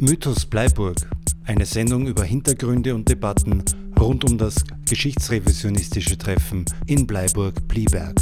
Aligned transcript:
Mythos 0.00 0.46
Bleiburg, 0.46 0.96
eine 1.44 1.66
Sendung 1.66 2.06
über 2.06 2.22
Hintergründe 2.22 2.94
und 2.94 3.08
Debatten 3.08 3.64
rund 3.98 4.22
um 4.30 4.38
das 4.38 4.54
geschichtsrevisionistische 4.88 6.16
Treffen 6.16 6.64
in 6.86 7.04
Bleiburg-Blieberg. 7.04 8.14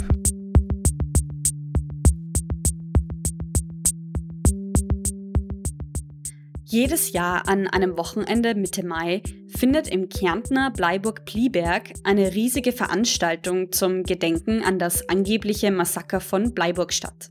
Jedes 6.65 7.13
Jahr 7.13 7.47
an 7.47 7.67
einem 7.67 7.99
Wochenende 7.99 8.55
Mitte 8.55 8.83
Mai 8.83 9.23
findet 9.49 9.87
im 9.87 10.09
Kärntner 10.09 10.71
Bleiburg-Blieberg 10.71 11.93
eine 12.05 12.33
riesige 12.33 12.73
Veranstaltung 12.73 13.71
zum 13.71 14.03
Gedenken 14.03 14.63
an 14.63 14.79
das 14.79 15.11
angebliche 15.11 15.71
Massaker 15.71 16.21
von 16.21 16.55
Bleiburg 16.55 16.95
statt. 16.95 17.31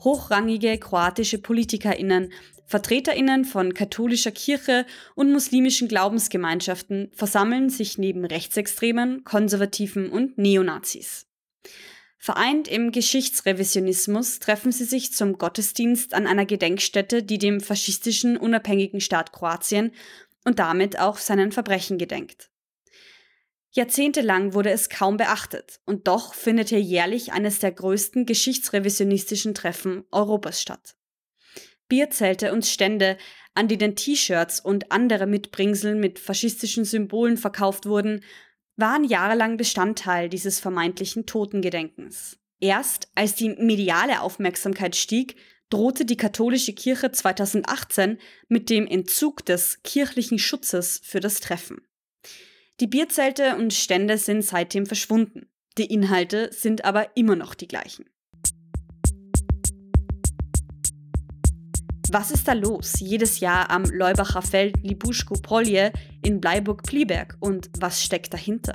Hochrangige 0.00 0.76
kroatische 0.76 1.38
PolitikerInnen 1.38 2.30
Vertreterinnen 2.74 3.44
von 3.44 3.72
katholischer 3.72 4.32
Kirche 4.32 4.84
und 5.14 5.30
muslimischen 5.30 5.86
Glaubensgemeinschaften 5.86 7.08
versammeln 7.14 7.70
sich 7.70 7.98
neben 7.98 8.24
Rechtsextremen, 8.24 9.22
Konservativen 9.22 10.10
und 10.10 10.38
Neonazis. 10.38 11.28
Vereint 12.18 12.66
im 12.66 12.90
Geschichtsrevisionismus 12.90 14.40
treffen 14.40 14.72
sie 14.72 14.86
sich 14.86 15.12
zum 15.12 15.38
Gottesdienst 15.38 16.14
an 16.14 16.26
einer 16.26 16.46
Gedenkstätte, 16.46 17.22
die 17.22 17.38
dem 17.38 17.60
faschistischen 17.60 18.36
unabhängigen 18.36 19.00
Staat 19.00 19.30
Kroatien 19.30 19.92
und 20.44 20.58
damit 20.58 20.98
auch 20.98 21.18
seinen 21.18 21.52
Verbrechen 21.52 21.96
gedenkt. 21.96 22.50
Jahrzehntelang 23.70 24.52
wurde 24.52 24.70
es 24.70 24.88
kaum 24.88 25.16
beachtet 25.16 25.78
und 25.86 26.08
doch 26.08 26.34
findet 26.34 26.70
hier 26.70 26.82
jährlich 26.82 27.32
eines 27.32 27.60
der 27.60 27.70
größten 27.70 28.26
geschichtsrevisionistischen 28.26 29.54
Treffen 29.54 30.02
Europas 30.10 30.60
statt. 30.60 30.96
Bierzelte 31.88 32.52
und 32.52 32.66
Stände, 32.66 33.16
an 33.54 33.68
denen 33.68 33.96
T-Shirts 33.96 34.60
und 34.60 34.90
andere 34.90 35.26
Mitbringsel 35.26 35.94
mit 35.94 36.18
faschistischen 36.18 36.84
Symbolen 36.84 37.36
verkauft 37.36 37.86
wurden, 37.86 38.22
waren 38.76 39.04
jahrelang 39.04 39.56
Bestandteil 39.56 40.28
dieses 40.28 40.60
vermeintlichen 40.60 41.26
Totengedenkens. 41.26 42.38
Erst 42.60 43.08
als 43.14 43.34
die 43.34 43.50
mediale 43.50 44.20
Aufmerksamkeit 44.20 44.96
stieg, 44.96 45.36
drohte 45.70 46.04
die 46.04 46.16
katholische 46.16 46.72
Kirche 46.72 47.10
2018 47.10 48.18
mit 48.48 48.70
dem 48.70 48.86
Entzug 48.86 49.44
des 49.44 49.82
kirchlichen 49.82 50.38
Schutzes 50.38 51.00
für 51.04 51.20
das 51.20 51.40
Treffen. 51.40 51.82
Die 52.80 52.86
Bierzelte 52.86 53.56
und 53.56 53.72
Stände 53.72 54.18
sind 54.18 54.42
seitdem 54.42 54.86
verschwunden. 54.86 55.48
Die 55.78 55.86
Inhalte 55.86 56.52
sind 56.52 56.84
aber 56.84 57.16
immer 57.16 57.36
noch 57.36 57.54
die 57.54 57.68
gleichen. 57.68 58.06
Was 62.10 62.30
ist 62.30 62.46
da 62.46 62.52
los 62.52 63.00
jedes 63.00 63.40
Jahr 63.40 63.70
am 63.70 63.84
Leubacher 63.84 64.42
Feld 64.42 64.76
Libuschko-Polje 64.82 65.90
in 66.22 66.40
Bleiburg-Plieberg 66.40 67.36
und 67.40 67.70
was 67.80 68.04
steckt 68.04 68.34
dahinter? 68.34 68.74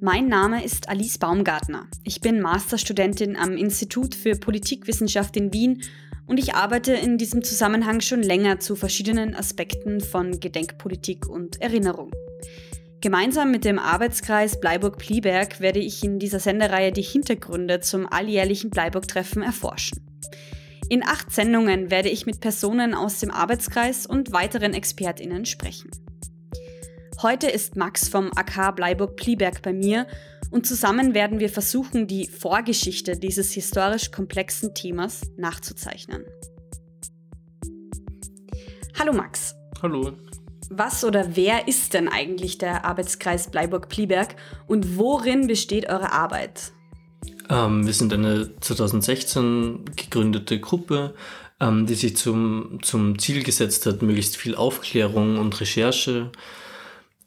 Mein 0.00 0.28
Name 0.28 0.64
ist 0.64 0.88
Alice 0.88 1.18
Baumgartner. 1.18 1.88
Ich 2.04 2.20
bin 2.20 2.40
Masterstudentin 2.40 3.36
am 3.36 3.56
Institut 3.56 4.14
für 4.14 4.36
Politikwissenschaft 4.36 5.36
in 5.36 5.52
Wien 5.52 5.82
und 6.26 6.38
ich 6.38 6.54
arbeite 6.54 6.92
in 6.92 7.18
diesem 7.18 7.42
Zusammenhang 7.42 8.00
schon 8.00 8.22
länger 8.22 8.60
zu 8.60 8.76
verschiedenen 8.76 9.34
Aspekten 9.34 10.00
von 10.00 10.38
Gedenkpolitik 10.38 11.28
und 11.28 11.60
Erinnerung. 11.60 12.12
Gemeinsam 13.00 13.50
mit 13.50 13.64
dem 13.64 13.80
Arbeitskreis 13.80 14.60
Bleiburg-Plieberg 14.60 15.60
werde 15.60 15.80
ich 15.80 16.04
in 16.04 16.20
dieser 16.20 16.38
Sendereihe 16.38 16.92
die 16.92 17.02
Hintergründe 17.02 17.80
zum 17.80 18.06
alljährlichen 18.06 18.70
Bleiburg-Treffen 18.70 19.42
erforschen. 19.42 20.11
In 20.92 21.02
acht 21.02 21.32
Sendungen 21.32 21.90
werde 21.90 22.10
ich 22.10 22.26
mit 22.26 22.40
Personen 22.40 22.92
aus 22.92 23.18
dem 23.18 23.30
Arbeitskreis 23.30 24.04
und 24.04 24.30
weiteren 24.34 24.74
ExpertInnen 24.74 25.46
sprechen. 25.46 25.90
Heute 27.22 27.46
ist 27.46 27.76
Max 27.76 28.10
vom 28.10 28.30
AK 28.36 28.76
Bleiburg-Plieberg 28.76 29.62
bei 29.62 29.72
mir 29.72 30.06
und 30.50 30.66
zusammen 30.66 31.14
werden 31.14 31.40
wir 31.40 31.48
versuchen, 31.48 32.06
die 32.06 32.26
Vorgeschichte 32.26 33.16
dieses 33.16 33.52
historisch 33.52 34.10
komplexen 34.10 34.74
Themas 34.74 35.22
nachzuzeichnen. 35.38 36.26
Hallo 38.98 39.14
Max. 39.14 39.54
Hallo. 39.80 40.12
Was 40.68 41.04
oder 41.06 41.36
wer 41.36 41.68
ist 41.68 41.94
denn 41.94 42.06
eigentlich 42.06 42.58
der 42.58 42.84
Arbeitskreis 42.84 43.50
Bleiburg-Plieberg 43.50 44.36
und 44.66 44.98
worin 44.98 45.46
besteht 45.46 45.88
eure 45.88 46.12
Arbeit? 46.12 46.74
Ähm, 47.52 47.86
wir 47.86 47.92
sind 47.92 48.14
eine 48.14 48.48
2016 48.60 49.84
gegründete 49.94 50.58
Gruppe, 50.58 51.14
ähm, 51.60 51.86
die 51.86 51.94
sich 51.94 52.16
zum, 52.16 52.78
zum 52.82 53.18
Ziel 53.18 53.42
gesetzt 53.42 53.84
hat, 53.84 54.00
möglichst 54.00 54.38
viel 54.38 54.54
Aufklärung 54.54 55.38
und 55.38 55.60
Recherche 55.60 56.30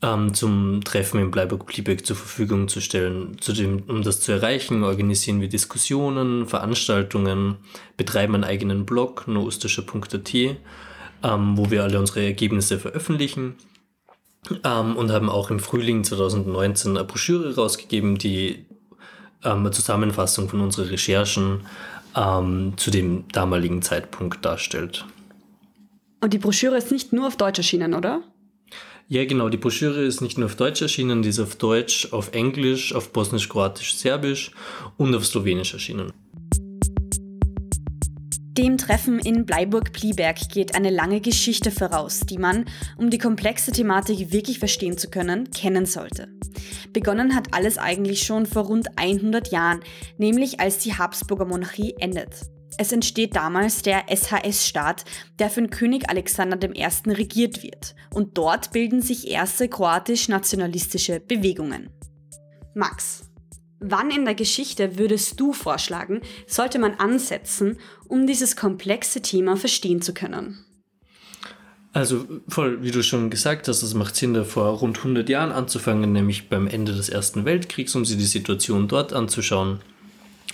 ähm, 0.01 0.33
zum 0.33 0.83
Treffen 0.83 1.19
in 1.19 1.29
Bleiburg-Bliebeck 1.29 2.07
zur 2.07 2.15
Verfügung 2.15 2.67
zu 2.67 2.81
stellen. 2.81 3.37
Zudem, 3.39 3.83
um 3.87 4.01
das 4.01 4.19
zu 4.19 4.31
erreichen, 4.31 4.83
organisieren 4.83 5.41
wir 5.41 5.47
Diskussionen, 5.47 6.47
Veranstaltungen, 6.47 7.57
betreiben 7.95 8.33
einen 8.33 8.43
eigenen 8.45 8.85
Blog, 8.87 9.27
noostischer.at, 9.27 10.33
ähm, 10.33 10.57
wo 11.55 11.69
wir 11.69 11.83
alle 11.83 11.99
unsere 11.99 12.25
Ergebnisse 12.25 12.79
veröffentlichen. 12.79 13.57
Ähm, 14.63 14.95
und 14.95 15.11
haben 15.11 15.29
auch 15.29 15.51
im 15.51 15.59
Frühling 15.59 16.03
2019 16.03 16.97
eine 16.97 17.05
Broschüre 17.05 17.55
rausgegeben, 17.55 18.17
die 18.17 18.65
ähm, 19.43 19.59
eine 19.59 19.71
Zusammenfassung 19.71 20.49
von 20.49 20.61
unseren 20.61 20.87
Recherchen 20.87 21.61
ähm, 22.15 22.73
zu 22.77 22.91
dem 22.91 23.25
damaligen 23.31 23.81
Zeitpunkt 23.81 24.43
darstellt. 24.45 25.05
Und 26.21 26.33
die 26.33 26.37
Broschüre 26.37 26.77
ist 26.77 26.91
nicht 26.91 27.13
nur 27.13 27.27
auf 27.27 27.37
Deutsch 27.37 27.59
erschienen, 27.59 27.93
oder? 27.93 28.21
Ja, 29.07 29.23
genau. 29.25 29.49
Die 29.49 29.57
Broschüre 29.57 30.03
ist 30.03 30.21
nicht 30.21 30.37
nur 30.37 30.47
auf 30.47 30.55
Deutsch 30.55 30.81
erschienen, 30.81 31.21
die 31.21 31.29
ist 31.29 31.39
auf 31.39 31.55
Deutsch, 31.57 32.11
auf 32.11 32.33
Englisch, 32.33 32.93
auf 32.95 33.11
Bosnisch, 33.13 33.49
Kroatisch, 33.49 33.95
Serbisch 33.95 34.51
und 34.97 35.13
auf 35.13 35.25
Slowenisch 35.25 35.73
erschienen. 35.73 36.11
Dem 38.57 38.77
Treffen 38.77 39.19
in 39.19 39.45
Bleiburg-Plieberg 39.45 40.47
geht 40.47 40.75
eine 40.75 40.89
lange 40.89 41.19
Geschichte 41.19 41.71
voraus, 41.71 42.21
die 42.21 42.37
man, 42.37 42.63
um 42.95 43.09
die 43.09 43.17
komplexe 43.17 43.73
Thematik 43.73 44.31
wirklich 44.31 44.59
verstehen 44.59 44.97
zu 44.97 45.09
können, 45.09 45.51
kennen 45.51 45.85
sollte. 45.85 46.29
Begonnen 46.93 47.35
hat 47.35 47.53
alles 47.53 47.77
eigentlich 47.77 48.23
schon 48.23 48.45
vor 48.45 48.63
rund 48.63 48.97
100 48.97 49.51
Jahren, 49.51 49.81
nämlich 50.17 50.61
als 50.61 50.77
die 50.77 50.93
Habsburger 50.93 51.43
Monarchie 51.43 51.95
endet. 51.99 52.29
Es 52.77 52.93
entsteht 52.93 53.35
damals 53.35 53.81
der 53.81 54.05
SHS-Staat, 54.07 55.03
der 55.37 55.49
von 55.49 55.69
König 55.69 56.09
Alexander 56.09 56.57
I. 56.73 56.87
regiert 57.11 57.61
wird. 57.61 57.93
Und 58.13 58.37
dort 58.37 58.71
bilden 58.71 59.01
sich 59.01 59.29
erste 59.29 59.67
kroatisch-nationalistische 59.67 61.19
Bewegungen. 61.19 61.89
Max, 62.73 63.24
Wann 63.87 64.09
in 64.09 64.25
der 64.25 64.33
Geschichte 64.33 64.97
würdest 64.97 65.39
du 65.39 65.53
vorschlagen, 65.53 66.21
sollte 66.47 66.79
man 66.79 66.95
ansetzen, 66.95 67.77
um 68.07 68.25
dieses 68.25 68.55
komplexe 68.55 69.21
Thema 69.21 69.57
verstehen 69.57 70.01
zu 70.01 70.11
können? 70.11 70.65
Also 71.93 72.25
voll, 72.49 72.81
wie 72.81 72.89
du 72.89 73.03
schon 73.03 73.29
gesagt 73.29 73.67
hast, 73.67 73.83
es 73.83 73.93
macht 73.93 74.15
Sinn, 74.15 74.33
da 74.33 74.43
vor 74.43 74.79
rund 74.79 74.97
100 74.97 75.29
Jahren 75.29 75.51
anzufangen, 75.51 76.11
nämlich 76.11 76.49
beim 76.49 76.65
Ende 76.67 76.93
des 76.93 77.09
Ersten 77.09 77.45
Weltkriegs, 77.45 77.95
um 77.95 78.05
sich 78.05 78.17
die 78.17 78.25
Situation 78.25 78.87
dort 78.87 79.13
anzuschauen. 79.13 79.81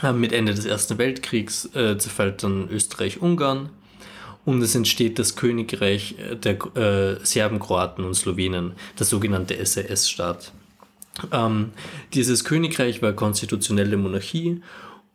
Äh, 0.04 0.12
mit 0.12 0.34
Ende 0.34 0.54
des 0.54 0.66
Ersten 0.66 0.98
Weltkriegs 0.98 1.74
äh, 1.74 1.98
zerfällt 1.98 2.44
dann 2.44 2.68
Österreich-Ungarn 2.70 3.70
und 4.44 4.62
es 4.62 4.76
entsteht 4.76 5.20
das 5.20 5.38
Königreich 5.38 6.16
der 6.44 6.58
äh, 6.76 7.26
Serben, 7.26 7.60
Kroaten 7.60 8.04
und 8.04 8.14
Slowenen, 8.14 8.74
der 9.00 9.06
sogenannte 9.06 9.56
SRS-Staat. 9.56 10.52
Ähm, 11.32 11.72
dieses 12.14 12.44
Königreich 12.44 13.02
war 13.02 13.14
konstitutionelle 13.14 13.98
Monarchie 13.98 14.62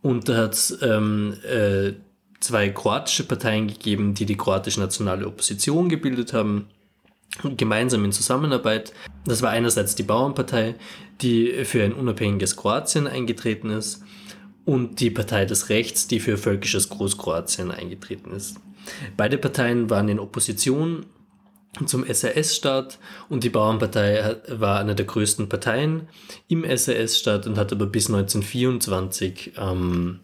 und 0.03 0.29
da 0.29 0.37
hat 0.37 0.55
es 0.55 0.79
ähm, 0.83 1.35
äh, 1.43 1.93
zwei 2.41 2.69
kroatische 2.69 3.25
Parteien 3.25 3.67
gegeben, 3.69 4.15
die 4.15 4.27
die 4.27 4.37
kroatische 4.37 4.81
nationale 4.81 5.27
Opposition 5.27 5.89
gebildet 5.89 6.33
haben, 6.33 6.69
gemeinsam 7.57 8.05
in 8.05 8.13
Zusammenarbeit. 8.13 8.93
Das 9.25 9.43
war 9.43 9.51
einerseits 9.51 9.95
die 9.95 10.03
Bauernpartei, 10.03 10.77
die 11.21 11.65
für 11.65 11.83
ein 11.83 11.93
unabhängiges 11.93 12.57
Kroatien 12.57 13.07
eingetreten 13.07 13.71
ist 13.71 14.03
und 14.65 15.01
die 15.01 15.11
Partei 15.11 15.45
des 15.45 15.69
Rechts, 15.69 16.07
die 16.07 16.21
für 16.21 16.37
völkisches 16.37 16.89
Großkroatien 16.89 17.71
eingetreten 17.71 18.33
ist. 18.33 18.59
Beide 19.17 19.39
Parteien 19.39 19.91
waren 19.91 20.09
in 20.09 20.21
Opposition 20.21 21.07
zum 21.85 22.05
SRS-Staat 22.05 22.99
und 23.29 23.45
die 23.45 23.51
Bauernpartei 23.51 24.37
war 24.49 24.81
eine 24.81 24.95
der 24.95 25.05
größten 25.05 25.49
Parteien 25.49 26.09
im 26.49 26.65
SRS-Staat 26.65 27.47
und 27.47 27.59
hat 27.59 27.73
aber 27.73 27.87
bis 27.87 28.07
1924 28.07 29.53
ähm, 29.59 30.21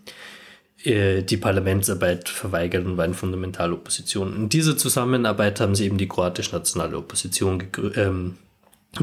äh, 0.84 1.22
die 1.22 1.37
Parlamentsarbeit 1.37 2.28
verweigert 2.28 2.87
und 2.87 2.96
war 2.96 3.04
in 3.04 3.14
fundamentaler 3.14 3.75
Opposition. 3.75 4.34
In 4.34 4.49
dieser 4.49 4.76
Zusammenarbeit 4.76 5.60
haben 5.60 5.75
sie 5.75 5.84
eben 5.84 5.99
die 5.99 6.08
kroatisch-nationale 6.08 6.96
Opposition 6.96 7.62
ähm, 7.96 8.38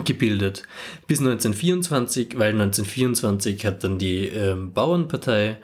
gebildet. 0.04 0.64
Bis 1.08 1.20
1924, 1.20 2.38
weil 2.38 2.52
1924 2.52 3.66
hat 3.66 3.84
dann 3.84 3.98
die 3.98 4.28
ähm, 4.28 4.74
Bauernpartei 4.74 5.58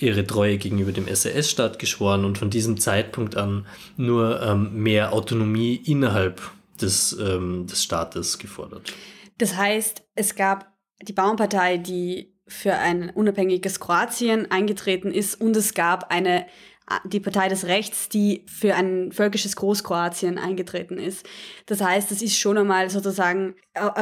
ihre 0.00 0.26
Treue 0.26 0.58
gegenüber 0.58 0.92
dem 0.92 1.12
SAS-Staat 1.12 1.78
geschworen 1.78 2.24
und 2.24 2.38
von 2.38 2.50
diesem 2.50 2.78
Zeitpunkt 2.78 3.36
an 3.36 3.66
nur 3.96 4.42
ähm, 4.42 4.82
mehr 4.82 5.12
Autonomie 5.12 5.76
innerhalb 5.76 6.40
des, 6.80 7.12
ähm, 7.18 7.66
des 7.66 7.82
Staates 7.82 8.38
gefordert. 8.38 8.92
Das 9.38 9.56
heißt, 9.56 10.02
es 10.14 10.34
gab 10.34 10.72
die 11.02 11.12
Bauernpartei, 11.12 11.78
die 11.78 12.34
für 12.46 12.74
ein 12.74 13.10
unabhängiges 13.10 13.78
Kroatien 13.78 14.50
eingetreten 14.50 15.12
ist 15.12 15.40
und 15.40 15.56
es 15.56 15.74
gab 15.74 16.10
eine 16.10 16.46
die 17.04 17.20
Partei 17.20 17.48
des 17.48 17.66
Rechts, 17.66 18.08
die 18.08 18.46
für 18.46 18.74
ein 18.74 19.12
völkisches 19.12 19.56
Großkroatien 19.56 20.38
eingetreten 20.38 20.98
ist. 20.98 21.26
Das 21.66 21.82
heißt, 21.82 22.10
das 22.10 22.22
ist 22.22 22.38
schon 22.38 22.56
einmal 22.56 22.88
sozusagen 22.88 23.56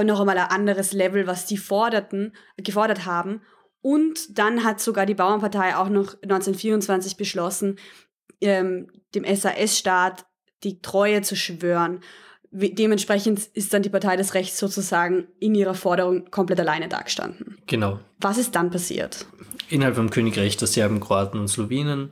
noch 0.05 0.21
einmal 0.21 0.39
ein 0.39 0.51
anderes 0.51 0.93
Level, 0.93 1.27
was 1.27 1.47
die 1.47 1.57
forderten, 1.57 2.33
gefordert 2.57 3.05
haben. 3.05 3.43
Und 3.87 4.37
dann 4.37 4.65
hat 4.65 4.81
sogar 4.81 5.07
die 5.07 5.15
Bauernpartei 5.15 5.77
auch 5.77 5.89
noch 5.89 6.21
1924 6.21 7.17
beschlossen, 7.17 7.79
ähm, 8.41 8.89
dem 9.15 9.23
SAS-Staat 9.25 10.27
die 10.65 10.83
Treue 10.83 11.23
zu 11.23 11.37
schwören. 11.37 12.01
Dementsprechend 12.51 13.47
ist 13.55 13.73
dann 13.73 13.83
die 13.83 13.89
Partei 13.89 14.17
des 14.17 14.35
Rechts 14.35 14.59
sozusagen 14.59 15.29
in 15.39 15.55
ihrer 15.55 15.75
Forderung 15.75 16.33
komplett 16.33 16.59
alleine 16.59 16.89
dagestanden. 16.89 17.59
Genau. 17.69 18.01
Was 18.19 18.39
ist 18.39 18.57
dann 18.57 18.73
passiert? 18.73 19.25
Innerhalb 19.69 19.95
vom 19.95 20.11
Königreich 20.11 20.57
der 20.57 20.67
Serben, 20.67 20.99
Kroaten 20.99 21.39
und 21.39 21.47
Slowenen 21.47 22.11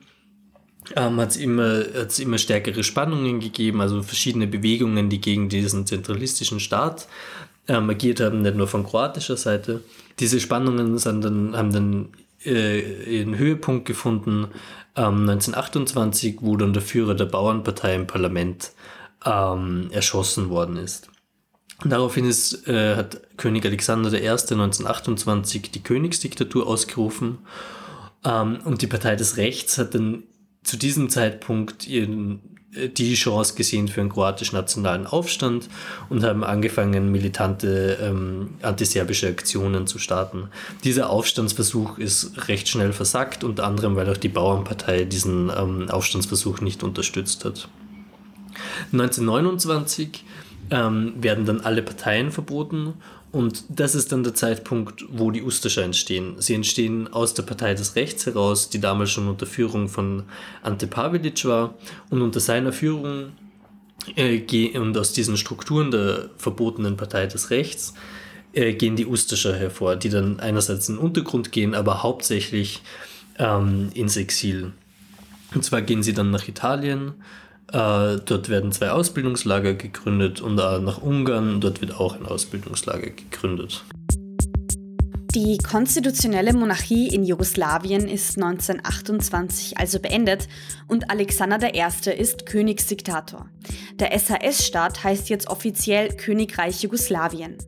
ähm, 0.95 1.17
hat 1.17 1.31
es 1.31 1.37
immer, 1.37 1.83
immer 2.21 2.39
stärkere 2.39 2.85
Spannungen 2.85 3.41
gegeben, 3.41 3.81
also 3.81 4.01
verschiedene 4.05 4.47
Bewegungen, 4.47 5.11
die 5.11 5.21
gegen 5.21 5.49
diesen 5.49 5.87
zentralistischen 5.87 6.61
Staat 6.61 7.09
ähm, 7.69 7.91
agiert 7.91 8.21
haben, 8.21 8.43
nicht 8.43 8.57
nur 8.57 8.69
von 8.69 8.85
kroatischer 8.85 9.37
Seite. 9.37 9.83
Diese 10.19 10.41
Spannungen 10.41 10.99
sind 10.99 11.25
dann, 11.25 11.57
haben 11.57 11.73
dann 11.73 12.09
äh, 12.45 13.19
ihren 13.19 13.37
Höhepunkt 13.37 13.87
gefunden 13.87 14.49
ähm, 14.97 15.29
1928, 15.29 16.37
wo 16.41 16.57
dann 16.57 16.73
der 16.73 16.83
Führer 16.83 17.15
der 17.15 17.27
Bauernpartei 17.27 17.95
im 17.95 18.07
Parlament 18.07 18.73
ähm, 19.25 19.89
erschossen 19.91 20.51
worden 20.51 20.77
ist. 20.77 21.09
Daraufhin 21.85 22.25
ist, 22.25 22.69
äh, 22.69 22.97
hat 22.97 23.21
König 23.37 23.65
Alexander 23.65 24.13
I. 24.13 24.29
1928 24.29 25.71
die 25.71 25.83
Königsdiktatur 25.83 26.67
ausgerufen 26.67 27.39
ähm, 28.25 28.59
und 28.65 28.83
die 28.83 28.87
Partei 28.87 29.17
des 29.17 29.37
Rechts 29.37 29.79
hat 29.79 29.95
dann 29.95 30.23
zu 30.63 30.77
diesem 30.77 31.11
Zeitpunkt 31.11 31.87
ihren, 31.87 32.54
die 32.75 33.15
Chance 33.15 33.55
gesehen 33.55 33.89
für 33.89 34.01
einen 34.01 34.11
kroatisch-nationalen 34.11 35.07
Aufstand 35.07 35.69
und 36.09 36.25
haben 36.25 36.45
angefangen, 36.45 37.13
militante 37.13 37.99
ähm, 38.03 38.51
antiserbische 38.63 39.29
Aktionen 39.29 39.87
zu 39.87 39.99
starten. 39.99 40.49
Dieser 40.83 41.11
Aufstandsversuch 41.11 41.99
ist 41.99 42.49
recht 42.49 42.69
schnell 42.69 42.93
versackt, 42.93 43.45
unter 43.45 43.65
anderem, 43.65 43.97
weil 43.97 44.11
auch 44.11 44.17
die 44.17 44.29
Bauernpartei 44.29 45.05
diesen 45.05 45.51
ähm, 45.57 45.89
Aufstandsversuch 45.91 46.61
nicht 46.61 46.83
unterstützt 46.83 47.45
hat. 47.45 47.69
1929 48.93 50.25
ähm, 50.71 51.15
werden 51.17 51.45
dann 51.45 51.61
alle 51.61 51.83
Parteien 51.83 52.31
verboten 52.31 52.95
und 53.35 53.65
das 53.69 53.97
ist 53.97 54.13
dann 54.13 54.23
der 54.23 54.35
Zeitpunkt, 54.35 55.05
wo 55.09 55.33
die 55.33 55.43
Ustascher 55.43 55.83
entstehen. 55.83 56.37
Sie 56.39 56.55
entstehen 56.55 57.13
aus 57.13 57.35
der 57.35 57.43
Partei 57.43 57.75
des 57.75 57.97
Rechts 57.97 58.27
heraus, 58.27 58.71
die 58.71 58.81
damals 58.81 59.11
schon 59.11 59.27
unter 59.27 59.45
Führung 59.45 59.89
von 59.89 60.23
Ante 60.63 60.87
Pavelic 60.87 61.45
war 61.45 61.75
und 62.11 62.23
unter 62.23 62.39
seiner 62.39 62.73
Führung 62.73 63.33
äh, 64.15 64.79
und 64.79 64.97
aus 64.97 65.13
diesen 65.13 65.37
Strukturen 65.37 65.91
der 65.91 66.31
verbotenen 66.39 66.97
Partei 66.97 67.27
des 67.27 67.51
Rechts 67.51 67.95
äh, 68.53 68.73
gehen 68.73 68.95
die 68.95 69.07
Ustascher 69.07 69.57
hervor, 69.57 69.97
die 69.97 70.11
dann 70.11 70.39
einerseits 70.39 70.89
in 70.89 70.95
den 70.95 71.03
Untergrund 71.03 71.51
gehen, 71.51 71.75
aber 71.75 72.05
hauptsächlich 72.05 72.83
ähm, 73.41 73.91
ins 73.95 74.17
Exil. 74.17 74.71
Und 75.57 75.65
zwar 75.65 75.83
gehen 75.83 76.05
sie 76.05 76.13
dann 76.13 76.31
nach 76.31 76.47
Italien, 76.47 77.15
äh, 77.73 78.19
dort 78.25 78.49
werden 78.49 78.73
zwei 78.73 78.91
Ausbildungslager 78.91 79.75
gegründet 79.75 80.41
und 80.41 80.57
nach 80.57 81.03
Ungarn, 81.03 81.61
dort 81.61 81.81
wird 81.81 81.99
auch 81.99 82.17
ein 82.17 82.27
Ausbildungslager 82.27 83.11
gegründet. 83.11 83.85
Die 85.35 85.59
konstitutionelle 85.59 86.53
Monarchie 86.53 87.09
in 87.09 87.25
Jugoslawien 87.25 88.07
ist 88.07 88.37
1928 88.37 89.79
also 89.79 89.99
beendet 89.99 90.47
und 90.87 91.11
Alexander 91.11 91.75
I. 91.75 91.85
ist 92.17 92.47
Königsdiktator. 92.47 93.49
Der 93.95 94.17
SAS-Staat 94.17 95.03
heißt 95.03 95.29
jetzt 95.31 95.49
offiziell 95.49 96.11
Königreich 96.11 96.85
Jugoslawien. 96.85 97.59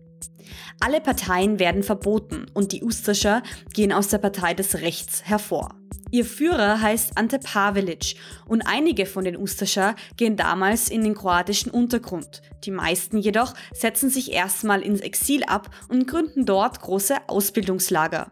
Alle 0.81 1.01
Parteien 1.01 1.59
werden 1.59 1.83
verboten 1.83 2.47
und 2.55 2.73
die 2.73 2.83
Ustascher 2.83 3.43
gehen 3.73 3.93
aus 3.93 4.09
der 4.09 4.19
Partei 4.19 4.55
des 4.55 4.77
Rechts 4.77 5.23
hervor. 5.25 5.75
Ihr 6.13 6.25
Führer 6.25 6.81
heißt 6.81 7.19
Ante 7.19 7.41
Pavelic 7.41 8.15
und 8.47 8.63
einige 8.63 9.07
von 9.07 9.25
den 9.25 9.37
Ustascha 9.37 9.97
gehen 10.17 10.37
damals 10.37 10.89
in 10.89 11.03
den 11.03 11.15
kroatischen 11.15 11.71
Untergrund. 11.71 12.43
Die 12.65 12.71
meisten 12.71 13.19
jedoch 13.19 13.55
setzen 13.73 14.09
sich 14.09 14.33
erstmal 14.33 14.83
ins 14.83 15.01
Exil 15.01 15.43
ab 15.45 15.69
und 15.89 16.07
gründen 16.07 16.47
dort 16.47 16.81
große 16.81 17.17
Ausbildungslager. 17.27 18.31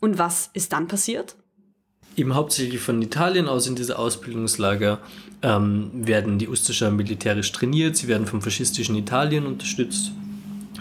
Und 0.00 0.18
was 0.18 0.50
ist 0.52 0.72
dann 0.72 0.86
passiert? 0.86 1.36
Eben 2.16 2.34
hauptsächlich 2.34 2.80
von 2.80 3.00
Italien 3.00 3.48
aus 3.48 3.66
in 3.66 3.76
diese 3.76 3.98
Ausbildungslager 3.98 5.00
ähm, 5.42 5.90
werden 5.94 6.38
die 6.38 6.48
Ustascha 6.48 6.90
militärisch 6.90 7.52
trainiert, 7.52 7.96
sie 7.96 8.08
werden 8.08 8.26
vom 8.26 8.42
faschistischen 8.42 8.96
Italien 8.96 9.46
unterstützt 9.46 10.12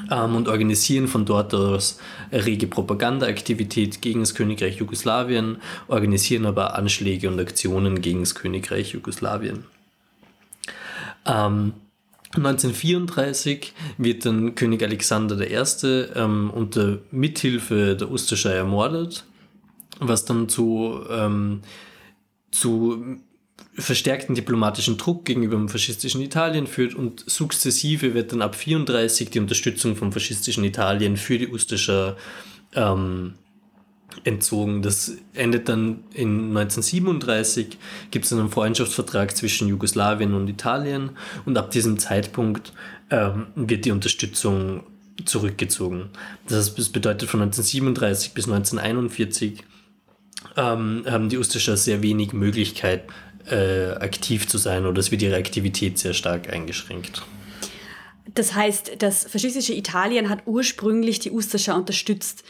ähm, 0.10 0.36
und 0.36 0.48
organisieren 0.48 1.08
von 1.08 1.26
dort 1.26 1.54
aus 1.54 2.00
rege 2.32 2.68
Propagandaaktivität 2.68 4.02
gegen 4.02 4.22
das 4.22 4.36
Königreich 4.36 4.78
Jugoslawien, 4.78 5.58
organisieren 5.88 6.46
aber 6.46 6.76
Anschläge 6.76 7.30
und 7.30 7.40
Aktionen 7.40 8.02
gegen 8.02 8.22
das 8.22 8.36
Königreich 8.36 8.94
Jugoslawien. 8.94 9.66
Ähm, 11.26 11.74
1934 12.36 13.74
wird 13.98 14.26
dann 14.26 14.54
König 14.54 14.84
Alexander 14.84 15.40
I. 15.40 15.64
Ähm, 16.16 16.52
unter 16.52 17.00
Mithilfe 17.12 17.96
der 17.96 18.12
Ustascher 18.12 18.54
ermordet, 18.54 19.26
was 20.00 20.26
dann 20.26 20.48
zu, 20.48 21.02
ähm, 21.10 21.62
zu 22.52 23.20
verstärkten 23.80 24.36
diplomatischen 24.36 24.98
Druck 24.98 25.26
gegenüber 25.26 25.56
dem 25.56 25.70
faschistischen 25.70 26.22
Italien 26.22 26.68
führt 26.68 26.96
und 26.96 27.24
sukzessive 27.28 28.14
wird 28.14 28.32
dann 28.32 28.42
ab 28.42 28.56
34 28.56 29.30
die 29.30 29.40
Unterstützung 29.40 29.96
vom 29.96 30.12
faschistischen 30.12 30.64
Italien 30.64 31.18
für 31.18 31.38
die 31.38 31.48
Ustascher 31.48 32.18
ähm, 32.76 33.34
entzogen. 34.24 34.82
Das 34.82 35.18
endet 35.34 35.70
dann 35.70 36.04
in 36.14 36.56
1937, 36.58 37.78
gibt 38.12 38.26
es 38.26 38.34
einen 38.34 38.50
Freundschaftsvertrag 38.50 39.36
zwischen 39.36 39.68
Jugoslawien 39.68 40.34
und 40.34 40.50
Italien 40.50 41.12
und 41.46 41.58
ab 41.58 41.72
diesem 41.72 42.00
Zeitpunkt 42.00 42.74
ähm, 43.10 43.48
wird 43.56 43.86
die 43.86 43.92
Unterstützung 43.92 44.84
zurückgezogen. 45.26 46.10
Das, 46.48 46.72
bedeutet 46.72 47.30
von 47.30 47.42
1937 47.42 48.34
bis 48.34 48.46
1941 48.46 49.64
ähm, 50.56 51.04
haben 51.06 51.30
die 51.30 51.38
Ustascher 51.38 51.78
sehr 51.78 52.02
wenig 52.02 52.34
Möglichkeit, 52.34 53.04
äh, 53.52 53.96
aktiv 54.00 54.48
zu 54.48 54.58
sein 54.58 54.86
oder 54.86 55.00
es 55.00 55.12
wird 55.12 55.22
ihre 55.22 55.36
Aktivität 55.36 55.98
sehr 55.98 56.14
stark 56.14 56.52
eingeschränkt. 56.52 57.24
Das 58.34 58.54
heißt, 58.54 58.94
das 59.00 59.26
faschistische 59.26 59.74
Italien 59.74 60.30
hat 60.30 60.44
ursprünglich 60.46 61.20
die 61.20 61.32
Ustascher 61.32 61.76
unterstützt. 61.76 62.44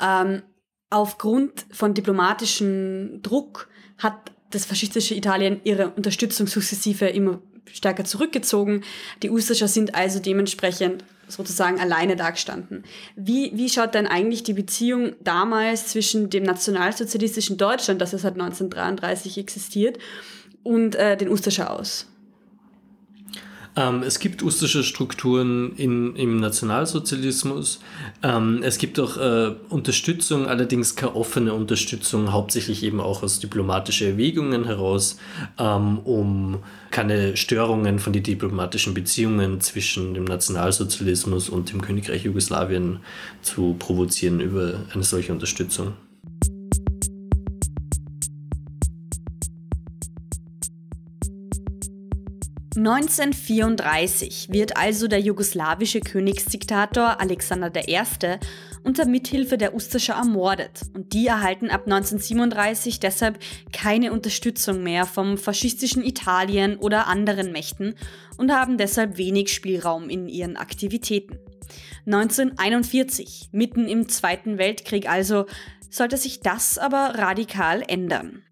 Ähm, 0.00 0.42
aufgrund 0.90 1.66
von 1.70 1.94
diplomatischem 1.94 3.20
Druck 3.22 3.68
hat 3.98 4.32
das 4.50 4.64
faschistische 4.64 5.14
Italien 5.14 5.60
ihre 5.64 5.90
Unterstützung 5.90 6.46
sukzessive 6.46 7.06
immer 7.06 7.40
stärker 7.72 8.04
zurückgezogen. 8.04 8.84
Die 9.22 9.30
Ustascher 9.30 9.68
sind 9.68 9.94
also 9.94 10.20
dementsprechend 10.20 11.04
sozusagen 11.26 11.80
alleine 11.80 12.16
dagestanden. 12.16 12.84
Wie, 13.16 13.50
wie 13.54 13.68
schaut 13.68 13.94
denn 13.94 14.06
eigentlich 14.06 14.42
die 14.42 14.52
Beziehung 14.52 15.14
damals 15.20 15.88
zwischen 15.88 16.30
dem 16.30 16.44
nationalsozialistischen 16.44 17.56
Deutschland, 17.56 18.00
das 18.00 18.12
ja 18.12 18.18
seit 18.18 18.34
1933 18.34 19.38
existiert, 19.38 19.98
und 20.64 20.96
äh, 20.96 21.16
den 21.16 21.28
Ustascher 21.28 21.70
aus? 21.70 22.06
Ähm, 23.76 24.02
es 24.04 24.20
gibt 24.20 24.42
ustische 24.42 24.84
Strukturen 24.84 25.74
in, 25.76 26.14
im 26.14 26.38
Nationalsozialismus. 26.38 27.80
Ähm, 28.22 28.60
es 28.62 28.78
gibt 28.78 29.00
auch 29.00 29.16
äh, 29.16 29.52
Unterstützung, 29.68 30.46
allerdings 30.46 30.94
keine 30.94 31.16
offene 31.16 31.54
Unterstützung, 31.54 32.32
hauptsächlich 32.32 32.84
eben 32.84 33.00
auch 33.00 33.24
aus 33.24 33.40
diplomatischen 33.40 34.06
Erwägungen 34.06 34.64
heraus, 34.64 35.18
ähm, 35.58 35.98
um 35.98 36.58
keine 36.90 37.36
Störungen 37.36 37.98
von 37.98 38.12
den 38.12 38.22
diplomatischen 38.22 38.94
Beziehungen 38.94 39.60
zwischen 39.60 40.14
dem 40.14 40.24
Nationalsozialismus 40.24 41.48
und 41.48 41.72
dem 41.72 41.82
Königreich 41.82 42.24
Jugoslawien 42.24 43.00
zu 43.42 43.74
provozieren 43.78 44.38
über 44.38 44.82
eine 44.92 45.02
solche 45.02 45.32
Unterstützung. 45.32 45.94
1934 52.76 54.48
wird 54.50 54.76
also 54.76 55.06
der 55.06 55.20
jugoslawische 55.20 56.00
Königsdiktator 56.00 57.20
Alexander 57.20 57.70
I. 57.88 58.00
unter 58.82 59.06
Mithilfe 59.06 59.56
der 59.56 59.74
Ustascher 59.74 60.14
ermordet 60.14 60.82
und 60.92 61.12
die 61.12 61.28
erhalten 61.28 61.70
ab 61.70 61.82
1937 61.84 62.98
deshalb 62.98 63.38
keine 63.72 64.12
Unterstützung 64.12 64.82
mehr 64.82 65.06
vom 65.06 65.38
faschistischen 65.38 66.02
Italien 66.02 66.76
oder 66.76 67.06
anderen 67.06 67.52
Mächten 67.52 67.94
und 68.38 68.50
haben 68.50 68.76
deshalb 68.76 69.18
wenig 69.18 69.52
Spielraum 69.52 70.10
in 70.10 70.28
ihren 70.28 70.56
Aktivitäten. 70.56 71.38
1941, 72.06 73.50
mitten 73.52 73.86
im 73.86 74.08
Zweiten 74.08 74.58
Weltkrieg 74.58 75.08
also, 75.08 75.46
sollte 75.90 76.16
sich 76.16 76.40
das 76.40 76.76
aber 76.78 77.14
radikal 77.16 77.84
ändern. 77.86 78.42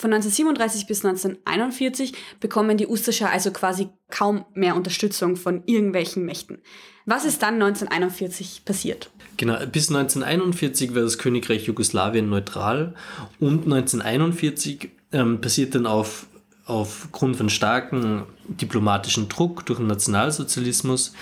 Von 0.00 0.14
1937 0.14 0.86
bis 0.86 1.04
1941 1.04 2.14
bekommen 2.40 2.78
die 2.78 2.86
Ustascher 2.86 3.30
also 3.30 3.50
quasi 3.50 3.90
kaum 4.08 4.46
mehr 4.54 4.74
Unterstützung 4.74 5.36
von 5.36 5.62
irgendwelchen 5.66 6.24
Mächten. 6.24 6.56
Was 7.04 7.26
ist 7.26 7.42
dann 7.42 7.56
1941 7.56 8.62
passiert? 8.64 9.10
Genau, 9.36 9.58
bis 9.66 9.90
1941 9.90 10.94
war 10.94 11.02
das 11.02 11.18
Königreich 11.18 11.66
Jugoslawien 11.66 12.30
neutral 12.30 12.94
und 13.40 13.64
1941 13.64 14.88
ähm, 15.12 15.42
passiert 15.42 15.74
dann 15.74 15.84
auf, 15.84 16.28
aufgrund 16.64 17.36
von 17.36 17.50
starkem 17.50 18.22
diplomatischen 18.48 19.28
Druck 19.28 19.66
durch 19.66 19.80
den 19.80 19.88
Nationalsozialismus, 19.88 21.12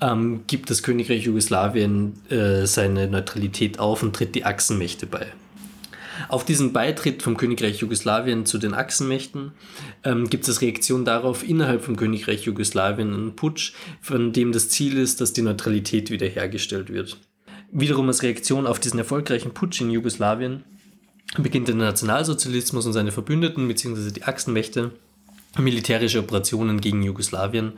ähm, 0.00 0.42
gibt 0.46 0.70
das 0.70 0.84
Königreich 0.84 1.24
Jugoslawien 1.24 2.22
äh, 2.30 2.66
seine 2.66 3.08
Neutralität 3.08 3.80
auf 3.80 4.04
und 4.04 4.14
tritt 4.14 4.36
die 4.36 4.44
Achsenmächte 4.44 5.06
bei. 5.06 5.26
Auf 6.28 6.44
diesen 6.44 6.72
Beitritt 6.72 7.22
vom 7.22 7.36
Königreich 7.36 7.78
Jugoslawien 7.78 8.46
zu 8.46 8.58
den 8.58 8.74
Achsenmächten 8.74 9.52
ähm, 10.04 10.28
gibt 10.28 10.48
es 10.48 10.60
Reaktion 10.60 11.04
darauf 11.04 11.48
innerhalb 11.48 11.82
vom 11.82 11.96
Königreich 11.96 12.42
Jugoslawien 12.42 13.14
einen 13.14 13.36
Putsch, 13.36 13.72
von 14.00 14.32
dem 14.32 14.52
das 14.52 14.68
Ziel 14.68 14.98
ist, 14.98 15.20
dass 15.20 15.32
die 15.32 15.42
Neutralität 15.42 16.10
wiederhergestellt 16.10 16.90
wird. 16.90 17.18
Wiederum 17.70 18.08
als 18.08 18.22
Reaktion 18.22 18.66
auf 18.66 18.80
diesen 18.80 18.98
erfolgreichen 18.98 19.52
Putsch 19.52 19.80
in 19.80 19.90
Jugoslawien 19.90 20.64
beginnt 21.36 21.68
der 21.68 21.74
Nationalsozialismus 21.74 22.86
und 22.86 22.94
seine 22.94 23.12
Verbündeten 23.12 23.68
bzw. 23.68 24.10
die 24.10 24.24
Achsenmächte 24.24 24.92
militärische 25.62 26.20
Operationen 26.20 26.80
gegen 26.80 27.02
Jugoslawien 27.02 27.72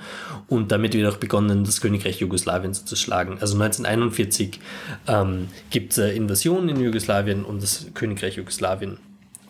und 0.48 0.72
damit 0.72 0.94
wird 0.94 1.12
auch 1.12 1.18
begonnen, 1.18 1.64
das 1.64 1.80
Königreich 1.80 2.20
Jugoslawien 2.20 2.74
zu 2.74 2.84
zerschlagen. 2.84 3.38
Also 3.40 3.54
1941 3.54 4.60
ähm, 5.06 5.48
gibt 5.70 5.92
es 5.92 5.98
eine 5.98 6.12
Invasion 6.12 6.68
in 6.68 6.80
Jugoslawien 6.80 7.44
und 7.44 7.62
das 7.62 7.86
Königreich 7.94 8.36
Jugoslawien 8.36 8.98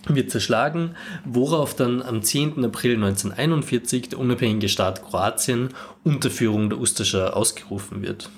wird 0.08 0.30
zerschlagen, 0.30 0.96
worauf 1.24 1.74
dann 1.74 2.02
am 2.02 2.22
10. 2.22 2.64
April 2.64 2.94
1941 2.94 4.10
der 4.10 4.18
unabhängige 4.18 4.68
Staat 4.68 5.04
Kroatien 5.04 5.70
unter 6.04 6.30
Führung 6.30 6.70
der 6.70 6.78
Ustascher 6.78 7.36
ausgerufen 7.36 8.02
wird. 8.02 8.30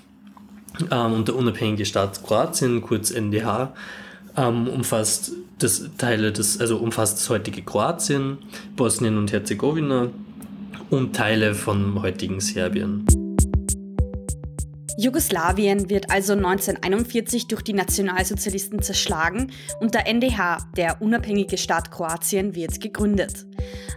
Ähm, 0.91 1.13
und 1.13 1.29
der 1.29 1.37
unabhängige 1.37 1.87
Staat 1.87 2.23
Kroatien, 2.25 2.83
kurz 2.83 3.11
NDH, 3.11 3.75
ähm, 4.37 4.69
umfasst 4.69 5.33
das 5.59 5.91
Teile 5.99 6.33
des, 6.33 6.61
also 6.61 6.79
umfasst 6.79 7.19
das 7.19 7.31
heutige 7.31 7.63
Kroatien, 7.63 8.39
Bosnien 8.77 9.17
und 9.19 9.33
Herzegowina 9.33 10.09
und 10.91 11.15
Teile 11.15 11.55
vom 11.55 12.03
heutigen 12.03 12.41
Serbien. 12.41 13.07
Jugoslawien 14.99 15.89
wird 15.89 16.11
also 16.11 16.35
1941 16.35 17.49
durch 17.49 17.63
die 17.63 17.73
Nationalsozialisten 17.73 18.83
zerschlagen 18.83 19.51
und 19.81 19.95
der 19.95 20.07
NDH, 20.07 20.59
der 20.77 21.01
unabhängige 21.01 21.57
Staat 21.57 21.91
Kroatien, 21.91 22.55
wird 22.55 22.81
gegründet. 22.81 23.47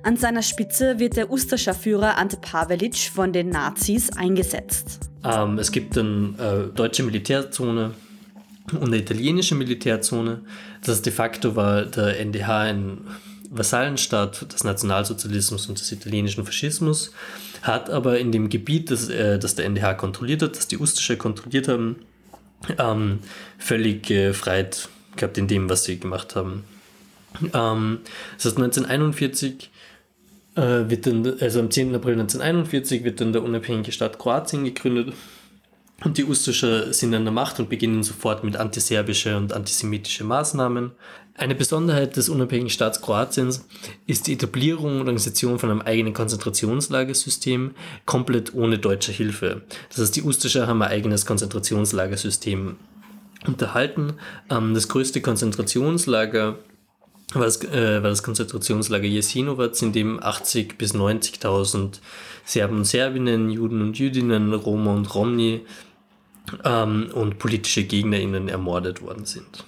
An 0.03 0.17
seiner 0.17 0.41
Spitze 0.41 0.99
wird 0.99 1.17
der 1.17 1.31
Ustascher 1.31 1.73
Führer 1.73 2.17
Ante 2.17 2.37
Pavelic 2.37 2.95
von 2.95 3.33
den 3.33 3.49
Nazis 3.49 4.09
eingesetzt. 4.11 4.99
Ähm, 5.23 5.59
es 5.59 5.71
gibt 5.71 5.97
eine 5.97 6.69
äh, 6.71 6.75
deutsche 6.75 7.03
Militärzone, 7.03 7.91
und 8.71 8.83
eine 8.83 8.97
italienische 8.97 9.55
Militärzone. 9.55 10.41
Das 10.83 11.01
de 11.01 11.13
facto 11.13 11.55
war 11.55 11.85
der 11.85 12.19
NDH 12.19 12.59
ein 12.61 12.97
Vasallenstaat 13.49 14.51
des 14.53 14.63
Nationalsozialismus 14.63 15.67
und 15.67 15.79
des 15.79 15.91
italienischen 15.91 16.45
Faschismus, 16.45 17.11
hat 17.61 17.89
aber 17.89 18.19
in 18.19 18.31
dem 18.31 18.49
Gebiet, 18.49 18.91
das, 18.91 19.09
äh, 19.09 19.39
das 19.39 19.55
der 19.55 19.65
NDH 19.65 19.93
kontrolliert 19.95 20.41
hat, 20.41 20.57
das 20.57 20.67
die 20.67 20.77
Ustische 20.77 21.17
kontrolliert 21.17 21.67
haben, 21.67 21.97
ähm, 22.77 23.19
völlig 23.57 24.09
äh, 24.09 24.33
Freiheit 24.33 24.89
gehabt 25.15 25.37
in 25.37 25.47
dem, 25.47 25.69
was 25.69 25.83
sie 25.83 25.99
gemacht 25.99 26.35
haben. 26.35 26.63
Ähm, 27.53 27.99
das 28.37 28.45
heißt, 28.45 28.57
1941 28.57 29.69
äh, 30.55 30.61
wird 30.61 31.05
dann, 31.05 31.39
also 31.39 31.59
am 31.59 31.69
10. 31.69 31.95
April 31.95 32.13
1941 32.13 33.03
wird 33.03 33.21
dann 33.21 33.33
der 33.33 33.43
unabhängige 33.43 33.91
Staat 33.91 34.19
Kroatien 34.19 34.63
gegründet 34.65 35.13
und 36.03 36.17
die 36.17 36.25
Ustascher 36.25 36.91
sind 36.93 37.13
an 37.15 37.23
der 37.23 37.33
Macht 37.33 37.59
und 37.59 37.69
beginnen 37.69 38.03
sofort 38.03 38.43
mit 38.43 38.57
antiserbische 38.57 39.37
und 39.37 39.53
antisemitische 39.53 40.23
Maßnahmen. 40.23 40.91
Eine 41.37 41.55
Besonderheit 41.55 42.15
des 42.15 42.29
unabhängigen 42.29 42.69
Staats 42.69 43.01
Kroatiens 43.01 43.65
ist 44.05 44.27
die 44.27 44.33
Etablierung 44.33 44.93
und 44.93 44.99
Organisation 44.99 45.59
von 45.59 45.69
einem 45.69 45.81
eigenen 45.81 46.13
Konzentrationslagersystem, 46.13 47.71
komplett 48.05 48.53
ohne 48.53 48.77
deutsche 48.77 49.11
Hilfe. 49.11 49.63
Das 49.89 49.99
heißt, 49.99 50.15
die 50.15 50.23
Ustascher 50.23 50.67
haben 50.67 50.81
ein 50.81 50.91
eigenes 50.91 51.25
Konzentrationslagersystem 51.25 52.77
unterhalten. 53.47 54.13
Ähm, 54.49 54.73
das 54.73 54.87
größte 54.87 55.21
Konzentrationslager 55.21 56.57
war 57.33 57.45
das, 57.45 57.63
äh, 57.63 58.03
war 58.03 58.09
das 58.09 58.23
Konzentrationslager 58.23 59.05
Jesinovac, 59.05 59.81
in 59.81 59.91
dem 59.91 60.19
80.000 60.19 60.77
bis 60.77 60.93
90.000 60.93 61.99
Serben 62.45 62.77
und 62.77 62.85
Serbinnen, 62.85 63.49
Juden 63.49 63.81
und 63.81 63.97
Jüdinnen, 63.97 64.53
Roma 64.53 64.93
und 64.93 65.13
Romni 65.15 65.65
ähm, 66.63 67.09
und 67.13 67.39
politische 67.39 67.83
GegnerInnen 67.83 68.49
ermordet 68.49 69.01
worden 69.01 69.25
sind. 69.25 69.65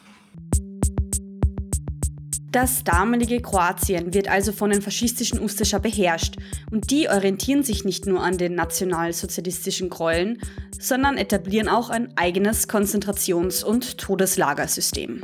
Das 2.51 2.83
damalige 2.83 3.41
Kroatien 3.41 4.13
wird 4.13 4.29
also 4.29 4.51
von 4.51 4.69
den 4.69 4.81
faschistischen 4.81 5.39
Ustascher 5.39 5.79
beherrscht 5.79 6.37
und 6.71 6.89
die 6.89 7.09
orientieren 7.09 7.61
sich 7.61 7.83
nicht 7.83 8.07
nur 8.07 8.23
an 8.23 8.37
den 8.37 8.55
nationalsozialistischen 8.55 9.89
Gräueln, 9.89 10.39
sondern 10.79 11.17
etablieren 11.17 11.67
auch 11.67 11.89
ein 11.89 12.17
eigenes 12.17 12.69
Konzentrations- 12.69 13.63
und 13.63 13.97
Todeslagersystem. 13.97 15.21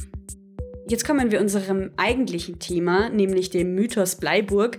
Jetzt 0.88 1.08
kommen 1.08 1.32
wir 1.32 1.40
unserem 1.40 1.92
eigentlichen 1.96 2.60
Thema, 2.60 3.10
nämlich 3.10 3.50
dem 3.50 3.74
Mythos 3.74 4.18
Bleiburg, 4.18 4.78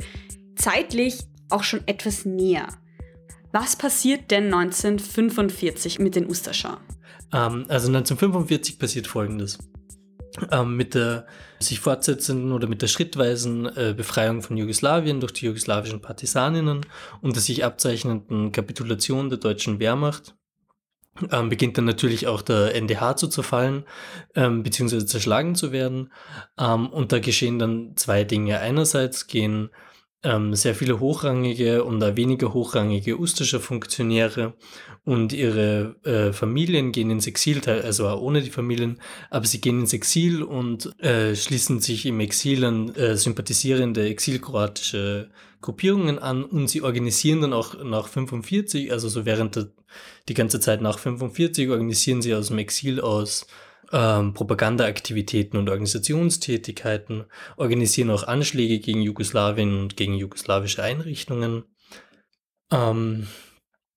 zeitlich 0.54 1.20
auch 1.48 1.62
schon 1.62 1.80
etwas 1.86 2.26
näher. 2.26 2.68
Was 3.54 3.76
passiert 3.76 4.32
denn 4.32 4.52
1945 4.52 6.00
mit 6.00 6.16
den 6.16 6.28
Ustascher? 6.28 6.80
Ähm, 7.32 7.66
also 7.68 7.86
1945 7.86 8.80
passiert 8.80 9.06
Folgendes. 9.06 9.58
Ähm, 10.50 10.76
mit 10.76 10.96
der 10.96 11.28
sich 11.60 11.78
fortsetzenden 11.78 12.50
oder 12.50 12.66
mit 12.66 12.82
der 12.82 12.88
schrittweisen 12.88 13.66
äh, 13.66 13.94
Befreiung 13.96 14.42
von 14.42 14.56
Jugoslawien 14.56 15.20
durch 15.20 15.34
die 15.34 15.46
jugoslawischen 15.46 16.00
Partisaninnen 16.00 16.84
und 17.22 17.36
der 17.36 17.42
sich 17.42 17.64
abzeichnenden 17.64 18.50
Kapitulation 18.50 19.28
der 19.28 19.38
deutschen 19.38 19.78
Wehrmacht 19.78 20.34
ähm, 21.30 21.48
beginnt 21.48 21.78
dann 21.78 21.84
natürlich 21.84 22.26
auch 22.26 22.42
der 22.42 22.74
NDH 22.74 23.16
zu 23.16 23.28
zerfallen, 23.28 23.84
ähm, 24.34 24.64
beziehungsweise 24.64 25.06
zerschlagen 25.06 25.54
zu 25.54 25.70
werden. 25.70 26.12
Ähm, 26.58 26.88
und 26.88 27.12
da 27.12 27.20
geschehen 27.20 27.60
dann 27.60 27.92
zwei 27.94 28.24
Dinge. 28.24 28.58
Einerseits 28.58 29.28
gehen 29.28 29.70
ähm, 30.24 30.54
sehr 30.54 30.74
viele 30.74 30.98
hochrangige 31.00 31.84
und 31.84 32.02
auch 32.02 32.16
weniger 32.16 32.52
hochrangige 32.52 33.18
ustische 33.18 33.60
Funktionäre 33.60 34.54
und 35.04 35.32
ihre 35.32 35.96
äh, 36.04 36.32
Familien 36.32 36.90
gehen 36.92 37.10
ins 37.10 37.26
Exil, 37.26 37.60
also 37.66 38.08
auch 38.08 38.20
ohne 38.20 38.42
die 38.42 38.50
Familien, 38.50 39.00
aber 39.30 39.46
sie 39.46 39.60
gehen 39.60 39.80
ins 39.80 39.92
Exil 39.92 40.42
und 40.42 40.98
äh, 41.00 41.36
schließen 41.36 41.80
sich 41.80 42.06
im 42.06 42.20
Exil 42.20 42.64
an 42.64 42.94
äh, 42.94 43.16
sympathisierende 43.16 44.08
exilkroatische 44.08 45.28
Gruppierungen 45.60 46.18
an 46.18 46.44
und 46.44 46.68
sie 46.68 46.82
organisieren 46.82 47.42
dann 47.42 47.52
auch 47.52 47.82
nach 47.82 48.08
45, 48.08 48.92
also 48.92 49.08
so 49.08 49.24
während 49.24 49.56
der, 49.56 49.68
die 50.28 50.34
ganze 50.34 50.60
Zeit 50.60 50.80
nach 50.80 50.98
45 50.98 51.70
organisieren 51.70 52.22
sie 52.22 52.34
aus 52.34 52.48
dem 52.48 52.58
Exil 52.58 53.00
aus 53.00 53.46
ähm, 53.92 54.34
Propagandaaktivitäten 54.34 55.58
und 55.58 55.68
Organisationstätigkeiten, 55.68 57.24
organisieren 57.56 58.10
auch 58.10 58.24
Anschläge 58.24 58.78
gegen 58.78 59.02
Jugoslawien 59.02 59.80
und 59.80 59.96
gegen 59.96 60.14
jugoslawische 60.14 60.82
Einrichtungen. 60.82 61.64
Ähm, 62.70 63.26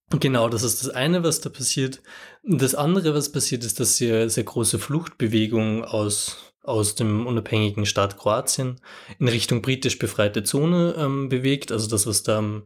genau, 0.09 0.49
das 0.49 0.63
ist 0.63 0.83
das 0.83 0.89
eine, 0.89 1.23
was 1.23 1.41
da 1.41 1.49
passiert. 1.49 2.01
Das 2.43 2.75
andere, 2.75 3.13
was 3.13 3.31
passiert, 3.31 3.63
ist, 3.63 3.79
dass 3.79 3.97
sie 3.97 4.29
sehr 4.29 4.43
große 4.43 4.79
Fluchtbewegung 4.79 5.83
aus, 5.83 6.53
aus 6.63 6.95
dem 6.95 7.25
unabhängigen 7.25 7.85
Staat 7.85 8.17
Kroatien 8.17 8.79
in 9.19 9.27
Richtung 9.27 9.61
britisch 9.61 9.99
befreite 9.99 10.43
Zone 10.43 10.95
ähm, 10.97 11.29
bewegt. 11.29 11.71
Also 11.71 11.89
das, 11.89 12.07
was 12.07 12.23
da 12.23 12.37
am 12.37 12.65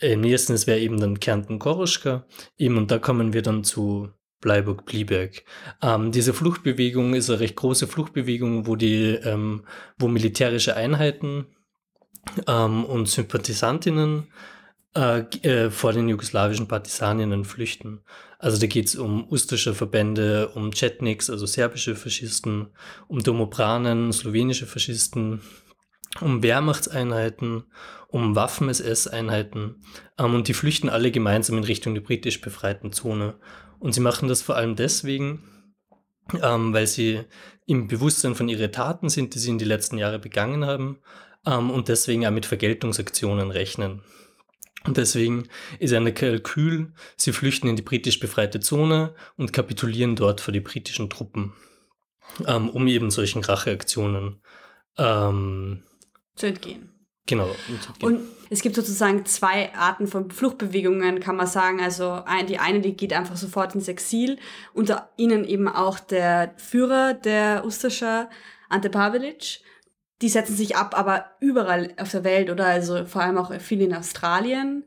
nächsten 0.00 0.52
ist, 0.52 0.66
wäre 0.66 0.80
eben 0.80 1.00
dann 1.00 1.20
Kärnten-Koroschka. 1.20 2.26
Eben, 2.56 2.76
und 2.76 2.90
da 2.90 2.98
kommen 2.98 3.32
wir 3.32 3.42
dann 3.42 3.64
zu 3.64 4.10
Bleiburg-Blieberg. 4.40 5.44
Ähm, 5.82 6.12
diese 6.12 6.34
Fluchtbewegung 6.34 7.14
ist 7.14 7.30
eine 7.30 7.40
recht 7.40 7.56
große 7.56 7.86
Fluchtbewegung, 7.86 8.66
wo 8.66 8.76
die, 8.76 9.14
ähm, 9.14 9.64
wo 9.98 10.08
militärische 10.08 10.76
Einheiten 10.76 11.46
ähm, 12.46 12.84
und 12.84 13.08
Sympathisantinnen 13.08 14.28
äh, 14.96 15.20
äh, 15.42 15.70
vor 15.70 15.92
den 15.92 16.08
jugoslawischen 16.08 16.68
Partisaninnen 16.68 17.44
flüchten. 17.44 18.00
Also 18.38 18.58
da 18.58 18.66
geht 18.66 18.86
es 18.86 18.96
um 18.96 19.28
ustische 19.30 19.74
Verbände, 19.74 20.48
um 20.54 20.70
Chetniks, 20.70 21.28
also 21.30 21.46
serbische 21.46 21.96
Faschisten, 21.96 22.68
um 23.06 23.22
Domobranen, 23.22 24.12
slowenische 24.12 24.66
Faschisten, 24.66 25.40
um 26.20 26.42
Wehrmachtseinheiten, 26.42 27.64
um 28.08 28.34
Waffen-SS-Einheiten 28.34 29.82
ähm, 30.18 30.34
und 30.34 30.48
die 30.48 30.54
flüchten 30.54 30.88
alle 30.88 31.10
gemeinsam 31.10 31.58
in 31.58 31.64
Richtung 31.64 31.94
der 31.94 32.00
britisch 32.00 32.40
befreiten 32.40 32.92
Zone. 32.92 33.34
Und 33.80 33.92
sie 33.92 34.00
machen 34.00 34.28
das 34.28 34.42
vor 34.42 34.56
allem 34.56 34.76
deswegen, 34.76 35.74
ähm, 36.42 36.72
weil 36.72 36.86
sie 36.86 37.24
im 37.66 37.86
Bewusstsein 37.86 38.34
von 38.34 38.48
ihren 38.48 38.72
Taten 38.72 39.08
sind, 39.08 39.34
die 39.34 39.38
sie 39.38 39.50
in 39.50 39.58
die 39.58 39.64
letzten 39.64 39.98
Jahre 39.98 40.18
begangen 40.18 40.64
haben 40.64 40.98
ähm, 41.46 41.70
und 41.70 41.88
deswegen 41.88 42.26
auch 42.26 42.30
mit 42.30 42.46
Vergeltungsaktionen 42.46 43.50
rechnen. 43.50 44.02
Und 44.84 44.96
deswegen 44.96 45.48
ist 45.80 45.92
eine 45.92 46.14
Kalkül, 46.14 46.92
sie 47.16 47.32
flüchten 47.32 47.68
in 47.68 47.76
die 47.76 47.82
britisch 47.82 48.20
befreite 48.20 48.60
Zone 48.60 49.14
und 49.36 49.52
kapitulieren 49.52 50.16
dort 50.16 50.40
vor 50.40 50.52
die 50.52 50.60
britischen 50.60 51.10
Truppen, 51.10 51.52
ähm, 52.46 52.70
um 52.70 52.86
eben 52.86 53.10
solchen 53.10 53.42
Racheaktionen 53.42 54.40
ähm, 54.96 55.82
zu 56.36 56.46
entgehen. 56.46 56.97
Genau. 57.28 57.54
Und 58.00 58.20
es 58.48 58.62
gibt 58.62 58.74
sozusagen 58.74 59.26
zwei 59.26 59.72
Arten 59.74 60.06
von 60.06 60.30
Fluchtbewegungen, 60.30 61.20
kann 61.20 61.36
man 61.36 61.46
sagen. 61.46 61.80
Also 61.80 62.24
die 62.48 62.58
eine, 62.58 62.80
die 62.80 62.96
geht 62.96 63.12
einfach 63.12 63.36
sofort 63.36 63.74
ins 63.74 63.86
Exil. 63.86 64.38
Unter 64.72 65.10
ihnen 65.18 65.44
eben 65.44 65.68
auch 65.68 66.00
der 66.00 66.54
Führer 66.56 67.12
der 67.12 67.64
Ustascha, 67.66 68.30
Ante 68.70 68.88
Pavelic. 68.88 69.60
Die 70.22 70.30
setzen 70.30 70.56
sich 70.56 70.74
ab, 70.74 70.98
aber 70.98 71.26
überall 71.40 71.92
auf 72.00 72.10
der 72.10 72.24
Welt, 72.24 72.50
oder? 72.50 72.64
Also 72.64 73.04
vor 73.04 73.22
allem 73.22 73.36
auch 73.36 73.54
viel 73.60 73.82
in 73.82 73.94
Australien, 73.94 74.84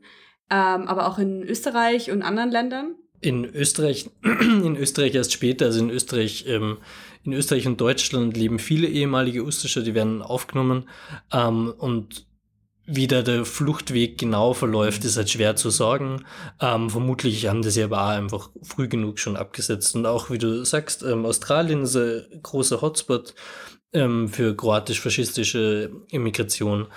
ähm, 0.50 0.88
aber 0.88 1.06
auch 1.06 1.18
in 1.18 1.42
Österreich 1.44 2.10
und 2.10 2.22
anderen 2.22 2.50
Ländern. 2.50 2.96
In 3.20 3.44
Österreich, 3.44 4.10
in 4.22 4.76
Österreich 4.76 5.14
erst 5.14 5.32
später, 5.32 5.66
also 5.66 5.78
in 5.78 5.90
Österreich 5.90 6.44
ähm, 6.48 6.78
in 7.24 7.32
Österreich 7.32 7.66
und 7.66 7.80
Deutschland 7.80 8.36
leben 8.36 8.58
viele 8.58 8.88
ehemalige 8.88 9.44
Ustischer, 9.44 9.82
die 9.82 9.94
werden 9.94 10.22
aufgenommen. 10.22 10.88
Ähm, 11.32 11.72
und 11.78 12.26
wie 12.84 13.06
da 13.06 13.22
der 13.22 13.44
Fluchtweg 13.44 14.18
genau 14.18 14.54
verläuft, 14.54 15.04
ist 15.04 15.16
halt 15.16 15.30
schwer 15.30 15.54
zu 15.54 15.70
sagen. 15.70 16.24
Ähm, 16.60 16.90
vermutlich 16.90 17.46
haben 17.46 17.62
das 17.62 17.76
ja 17.76 17.84
aber 17.84 18.02
auch 18.02 18.08
einfach 18.08 18.50
früh 18.62 18.88
genug 18.88 19.18
schon 19.18 19.36
abgesetzt. 19.36 19.94
Und 19.94 20.04
auch, 20.06 20.30
wie 20.30 20.38
du 20.38 20.64
sagst, 20.64 21.02
ähm, 21.02 21.24
Australien 21.24 21.82
ist 21.82 21.96
ein 21.96 22.24
großer 22.42 22.80
Hotspot 22.80 23.34
ähm, 23.92 24.28
für 24.28 24.56
kroatisch-faschistische 24.56 25.90
Immigration. 26.10 26.88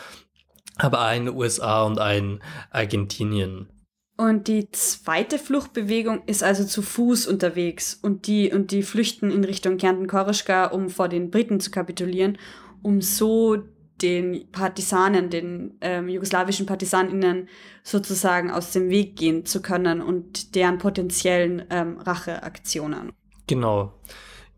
Aber 0.77 1.08
auch 1.08 1.13
in 1.13 1.25
den 1.25 1.36
USA 1.36 1.84
und 1.84 2.00
auch 2.00 2.13
in 2.13 2.39
Argentinien. 2.72 3.70
Und 4.18 4.48
die 4.48 4.72
zweite 4.72 5.38
Fluchtbewegung 5.38 6.24
ist 6.25 6.42
also 6.42 6.63
zu 6.63 6.82
Fuß 6.82 7.27
unterwegs 7.27 8.00
und 8.01 8.27
die, 8.27 8.51
und 8.51 8.72
die 8.72 8.82
flüchten 8.82 9.30
in 9.30 9.44
Richtung 9.44 9.77
Kärnten-Korischka, 9.77 10.68
um 10.68 10.89
vor 10.89 11.10
den 11.10 11.32
Briten 11.32 11.60
zu 11.60 11.70
kapitulieren, 11.70 12.38
um 12.82 13.01
so 13.01 13.58
den 14.02 14.52
Partisanen, 14.52 15.30
den 15.30 15.78
ähm, 15.82 16.10
jugoslawischen 16.10 16.66
Partisaninnen 16.66 17.48
sozusagen 17.84 18.52
aus 18.52 18.72
dem 18.72 18.90
Weg 18.90 19.16
gehen 19.16 19.46
zu 19.46 19.62
können 19.62 20.02
und 20.02 20.56
deren 20.56 20.78
potenziellen 20.78 21.66
ähm, 21.70 21.98
Racheaktionen. 22.00 23.12
Genau, 23.48 23.94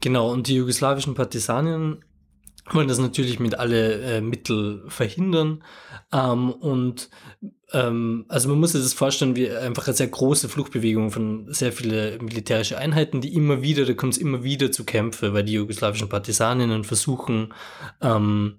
genau. 0.01 0.31
Und 0.31 0.47
die 0.47 0.55
jugoslawischen 0.55 1.13
Partisaninnen 1.13 2.03
wollen 2.71 2.87
das 2.87 2.99
natürlich 2.99 3.39
mit 3.39 3.57
alle 3.59 4.01
äh, 4.01 4.21
Mittel 4.21 4.83
verhindern. 4.87 5.63
Ähm, 6.11 6.51
und 6.51 7.09
ähm, 7.73 8.25
also 8.27 8.49
man 8.49 8.59
muss 8.59 8.71
sich 8.71 8.81
das 8.81 8.93
vorstellen 8.93 9.35
wie 9.35 9.49
einfach 9.49 9.87
eine 9.87 9.95
sehr 9.95 10.07
große 10.07 10.49
Fluchtbewegung 10.49 11.11
von 11.11 11.45
sehr 11.49 11.71
vielen 11.71 12.23
militärischen 12.23 12.77
Einheiten, 12.77 13.21
die 13.21 13.33
immer 13.33 13.61
wieder, 13.61 13.85
da 13.85 13.93
kommt 13.93 14.13
es 14.13 14.19
immer 14.19 14.43
wieder 14.43 14.71
zu 14.71 14.85
Kämpfen, 14.85 15.33
weil 15.33 15.43
die 15.43 15.53
jugoslawischen 15.53 16.09
Partisaninnen 16.09 16.83
versuchen, 16.83 17.53
ähm, 18.01 18.55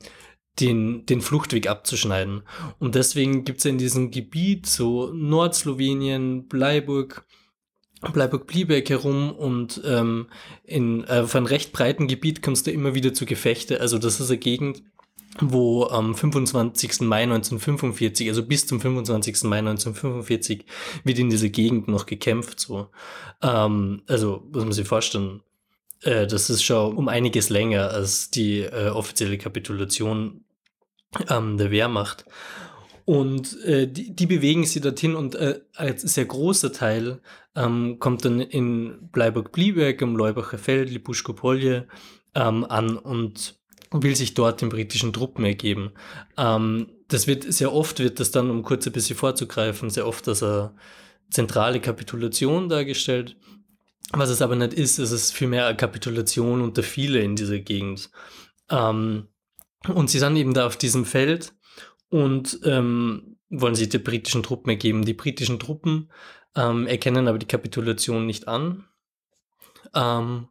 den, 0.60 1.06
den 1.06 1.20
Fluchtweg 1.20 1.68
abzuschneiden. 1.68 2.42
Und 2.78 2.94
deswegen 2.94 3.44
gibt 3.44 3.61
es 3.61 3.64
in 3.64 3.78
diesem 3.78 4.11
Gebiet, 4.11 4.66
so 4.66 5.12
Nordslowenien, 5.12 6.48
Bleiburg, 6.48 7.24
Bleiburg-Bliebeck 8.00 8.90
herum 8.90 9.33
und 9.33 9.80
ähm, 9.85 10.28
in, 10.64 11.04
äh, 11.04 11.20
auf 11.20 11.35
einem 11.35 11.46
recht 11.46 11.72
breiten 11.72 12.06
Gebiet 12.06 12.42
kommst 12.42 12.66
du 12.66 12.70
immer 12.70 12.94
wieder 12.94 13.12
zu 13.12 13.26
Gefechte. 13.26 13.80
Also 13.80 13.98
das 13.98 14.20
ist 14.20 14.30
eine 14.30 14.38
Gegend, 14.38 14.83
wo 15.40 15.85
am 15.85 16.14
25. 16.14 17.00
Mai 17.00 17.24
1945, 17.24 18.28
also 18.28 18.44
bis 18.44 18.66
zum 18.66 18.80
25. 18.80 19.44
Mai 19.44 19.59
1945, 19.59 20.64
wird 21.04 21.18
in 21.18 21.30
dieser 21.30 21.48
Gegend 21.48 21.88
noch 21.88 22.06
gekämpft. 22.06 22.61
So. 22.61 22.88
Ähm, 23.42 24.02
also 24.06 24.44
muss 24.52 24.64
man 24.64 24.72
sich 24.72 24.87
vorstellen, 24.87 25.42
äh, 26.02 26.26
das 26.26 26.50
ist 26.50 26.62
schon 26.62 26.96
um 26.96 27.09
einiges 27.09 27.48
länger 27.48 27.90
als 27.90 28.30
die 28.30 28.61
äh, 28.61 28.90
offizielle 28.90 29.38
Kapitulation 29.38 30.44
ähm, 31.29 31.59
der 31.59 31.71
Wehrmacht. 31.71 32.25
Und 33.05 33.59
äh, 33.64 33.90
die, 33.90 34.14
die, 34.14 34.27
bewegen 34.27 34.66
sich 34.66 34.83
dorthin 34.83 35.16
und 35.16 35.35
äh, 35.35 35.61
ein 35.77 35.97
sehr 35.97 36.27
großer 36.27 36.73
Teil 36.73 37.21
ähm, 37.57 37.99
kommt 37.99 38.27
dann 38.27 38.40
in 38.40 39.09
Bleiburg-Blieberg, 39.11 40.03
am 40.03 40.14
Leubacher 40.14 40.59
Feld, 40.59 40.90
Lipuschko-Polje 40.90 41.88
ähm, 42.35 42.64
an 42.64 42.99
und 42.99 43.59
will 43.90 44.14
sich 44.14 44.35
dort 44.35 44.61
den 44.61 44.68
britischen 44.68 45.14
Truppen 45.14 45.47
ergeben. 45.47 45.92
Ähm, 46.37 46.88
das 47.09 47.27
wird 47.27 47.51
sehr 47.51 47.73
oft, 47.73 47.99
wird 47.99 48.21
das 48.21 48.31
dann, 48.31 48.51
um 48.51 48.62
kurz 48.62 48.87
ein 48.87 48.92
bisschen 48.92 49.16
vorzugreifen, 49.16 49.88
sehr 49.88 50.07
oft 50.07 50.29
als 50.29 50.42
eine 50.42 50.75
zentrale 51.31 51.81
Kapitulation 51.81 52.68
dargestellt. 52.68 53.37
Was 54.12 54.29
es 54.29 54.42
aber 54.42 54.57
nicht 54.57 54.75
ist, 54.75 54.99
ist 54.99 55.12
es 55.12 55.33
vielmehr 55.33 55.66
eine 55.66 55.77
Kapitulation 55.77 56.61
unter 56.61 56.83
viele 56.83 57.21
in 57.21 57.37
dieser 57.37 57.59
Gegend. 57.59 58.11
Ähm, 58.71 59.29
und 59.86 60.10
sie 60.10 60.18
sind 60.18 60.36
eben 60.36 60.54
da 60.54 60.66
auf 60.66 60.76
diesem 60.76 61.04
Feld 61.04 61.54
und 62.08 62.60
ähm, 62.64 63.36
wollen 63.50 63.74
sich 63.74 63.88
die 63.88 63.98
britischen 63.98 64.42
Truppen 64.42 64.70
ergeben. 64.70 65.04
Die 65.04 65.14
britischen 65.14 65.58
Truppen 65.58 66.10
ähm, 66.56 66.86
erkennen 66.86 67.28
aber 67.28 67.38
die 67.38 67.46
Kapitulation 67.46 68.26
nicht 68.26 68.48
an 68.48 68.84
ähm, 69.94 70.48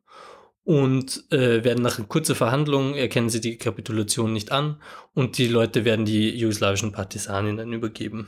und 0.63 1.31
äh, 1.31 1.63
werden 1.63 1.83
nach 1.83 1.99
kurzer 2.07 2.35
Verhandlung 2.35 2.95
erkennen 2.95 3.29
sie 3.29 3.41
die 3.41 3.57
Kapitulation 3.57 4.33
nicht 4.33 4.51
an 4.51 4.81
und 5.13 5.37
die 5.37 5.47
Leute 5.47 5.85
werden 5.85 6.05
die 6.05 6.29
jugoslawischen 6.29 6.91
Partisaninnen 6.91 7.71
übergeben. 7.73 8.27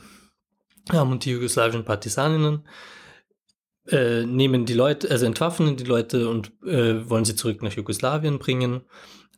Ähm, 0.92 1.10
und 1.10 1.24
die 1.24 1.32
jugoslawischen 1.32 1.84
Partisaninnen 1.84 2.66
äh, 3.88 4.24
nehmen 4.24 4.66
die 4.66 4.74
Leute, 4.74 5.10
also 5.10 5.26
entwaffnen 5.26 5.76
die 5.76 5.84
Leute 5.84 6.28
und 6.28 6.52
äh, 6.64 7.08
wollen 7.08 7.24
sie 7.24 7.34
zurück 7.34 7.62
nach 7.62 7.72
Jugoslawien 7.72 8.38
bringen. 8.38 8.82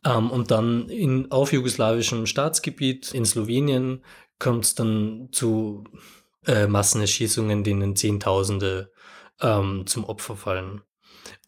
Ähm, 0.04 0.30
und 0.30 0.50
dann 0.50 0.88
in, 0.88 1.30
auf 1.30 1.52
jugoslawischem 1.52 2.26
Staatsgebiet 2.26 3.12
in 3.12 3.24
Slowenien 3.24 4.02
kommt 4.38 4.64
es 4.64 4.74
dann 4.74 5.28
zu 5.32 5.84
äh, 6.46 6.66
Massenerschießungen, 6.66 7.62
denen 7.62 7.96
Zehntausende 7.96 8.90
ähm, 9.40 9.86
zum 9.86 10.04
Opfer 10.04 10.36
fallen. 10.36 10.82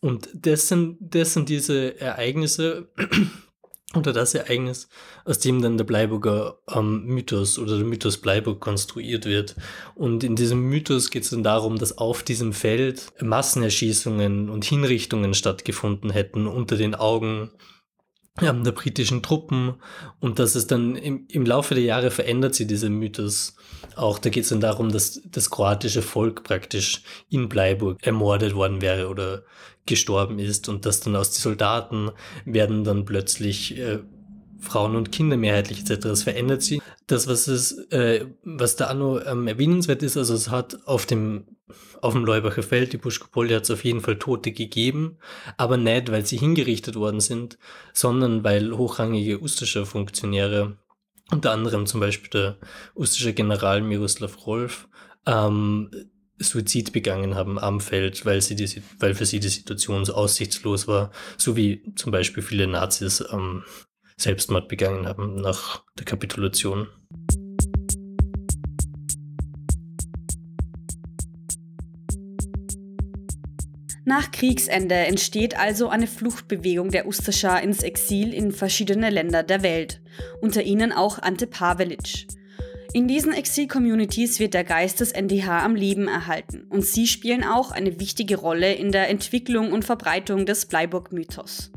Und 0.01 0.29
das 0.35 0.69
sind, 0.69 0.99
das 1.01 1.33
sind 1.33 1.49
diese 1.49 1.99
Ereignisse 2.01 2.93
oder 3.97 4.13
das 4.13 4.35
Ereignis, 4.35 4.89
aus 5.25 5.39
dem 5.39 5.63
dann 5.63 5.77
der 5.77 5.85
Bleiburger 5.85 6.59
ähm, 6.73 7.05
Mythos 7.07 7.59
oder 7.59 7.77
der 7.77 7.87
Mythos 7.87 8.19
Bleiburg 8.19 8.61
konstruiert 8.61 9.25
wird. 9.25 9.57
Und 9.95 10.23
in 10.23 10.37
diesem 10.37 10.61
Mythos 10.61 11.11
geht 11.11 11.25
es 11.25 11.31
dann 11.31 11.43
darum, 11.43 11.79
dass 11.79 11.99
auf 11.99 12.23
diesem 12.23 12.53
Feld 12.53 13.13
Massenerschießungen 13.21 14.51
und 14.51 14.65
Hinrichtungen 14.65 15.35
stattgefunden 15.35 16.11
hätten 16.11 16.47
unter 16.47 16.77
den 16.77 16.95
Augen 16.95 17.51
der 18.41 18.73
britischen 18.73 19.23
Truppen 19.23 19.75
und 20.19 20.41
dass 20.41 20.57
es 20.57 20.67
dann 20.67 20.97
im, 20.97 21.25
im 21.29 21.47
Laufe 21.47 21.75
der 21.75 21.85
Jahre 21.85 22.11
verändert 22.11 22.57
sich 22.57 22.67
dieser 22.67 22.91
Mythos 22.91 23.55
auch. 23.95 24.19
Da 24.19 24.29
geht 24.29 24.43
es 24.43 24.49
dann 24.49 24.61
darum, 24.61 24.91
dass 24.91 25.23
das 25.31 25.51
kroatische 25.51 26.03
Volk 26.03 26.43
praktisch 26.43 27.03
in 27.31 27.49
Bleiburg 27.49 28.05
ermordet 28.05 28.57
worden 28.57 28.81
wäre 28.83 29.09
oder 29.09 29.45
gestorben 29.87 30.41
ist 30.41 30.69
und 30.69 30.85
dass 30.85 30.99
dann 30.99 31.15
aus 31.15 31.31
den 31.31 31.43
Soldaten 31.43 32.11
werden 32.45 32.83
dann 32.83 33.05
plötzlich 33.05 33.79
äh, 33.79 34.01
Frauen 34.59 34.97
und 34.97 35.13
Kinder 35.13 35.37
mehrheitlich 35.37 35.81
etc. 35.81 36.01
Das 36.03 36.25
verändert 36.25 36.63
sich. 36.63 36.81
Das, 37.07 37.27
was 37.27 37.49
es, 37.49 37.73
äh, 37.91 38.27
was 38.45 38.77
da 38.77 38.87
Anno 38.87 39.21
ähm, 39.21 39.47
erwähnenswert 39.47 40.03
ist, 40.03 40.17
also 40.17 40.35
es 40.35 40.51
hat 40.51 40.87
auf 40.87 41.05
dem, 41.05 41.45
auf 42.01 42.15
dem 42.15 42.25
Leubacher 42.25 42.63
Feld, 42.63 42.93
die 42.93 42.99
Buschkopolde 42.99 43.57
hat 43.57 43.65
es 43.65 43.71
auf 43.71 43.85
jeden 43.85 44.01
Fall 44.01 44.19
Tote 44.19 44.53
gegeben, 44.53 45.19
aber 45.57 45.77
nicht, 45.77 46.11
weil 46.11 46.25
sie 46.25 46.39
hingerichtet 46.39 46.97
worden 46.97 47.21
sind, 47.21 47.59
sondern 47.93 48.43
weil 48.43 48.77
hochrangige 48.77 49.41
ustische 49.41 49.85
Funktionäre, 49.85 50.79
unter 51.31 51.53
anderem 51.53 51.87
zum 51.87 52.01
Beispiel 52.01 52.31
der 52.31 52.59
ustische 52.95 53.35
General 53.35 53.83
Miroslav 53.83 54.47
Rolf, 54.47 54.89
ähm, 55.27 55.91
Suizid 56.39 56.93
begangen 56.93 57.35
haben 57.35 57.59
am 57.59 57.81
Feld, 57.81 58.27
weil, 58.27 58.41
sie 58.43 58.57
die, 58.57 58.83
weil 58.99 59.15
für 59.15 59.27
sie 59.27 59.41
die 59.41 59.49
Situation 59.49 60.05
so 60.05 60.15
aussichtslos 60.15 60.89
war, 60.89 61.13
so 61.39 61.57
wie 61.57 61.95
zum 61.95 62.13
Beispiel 62.13 62.43
viele 62.43 62.67
Nazis 62.67 63.25
ähm, 63.33 63.63
Selbstmord 64.17 64.69
begangen 64.69 65.07
haben 65.07 65.37
nach 65.37 65.83
der 65.99 66.05
Kapitulation. 66.05 66.89
Nach 74.07 74.31
Kriegsende 74.31 74.95
entsteht 74.95 75.59
also 75.59 75.89
eine 75.89 76.07
Fluchtbewegung 76.07 76.91
der 76.91 77.07
Ustascha 77.07 77.57
ins 77.59 77.83
Exil 77.83 78.35
in 78.35 78.53
verschiedene 78.53 79.09
Länder 79.09 79.43
der 79.43 79.63
Welt, 79.63 80.03
unter 80.43 80.63
ihnen 80.63 80.93
auch 80.93 81.19
Ante 81.19 81.47
Pavelic. 81.47 82.27
In 82.93 83.09
diesen 83.09 83.33
Exil-Communities 83.33 84.39
wird 84.39 84.55
der 84.55 84.63
Geist 84.63 85.01
des 85.01 85.11
NDH 85.11 85.65
am 85.65 85.75
Leben 85.75 86.07
erhalten 86.07 86.67
und 86.69 86.85
sie 86.85 87.09
spielen 87.09 87.43
auch 87.43 87.73
eine 87.73 87.99
wichtige 87.99 88.37
Rolle 88.37 88.75
in 88.75 88.93
der 88.93 89.09
Entwicklung 89.09 89.73
und 89.73 89.85
Verbreitung 89.85 90.47
des 90.47 90.67
Bleiburg-Mythos. 90.67 91.73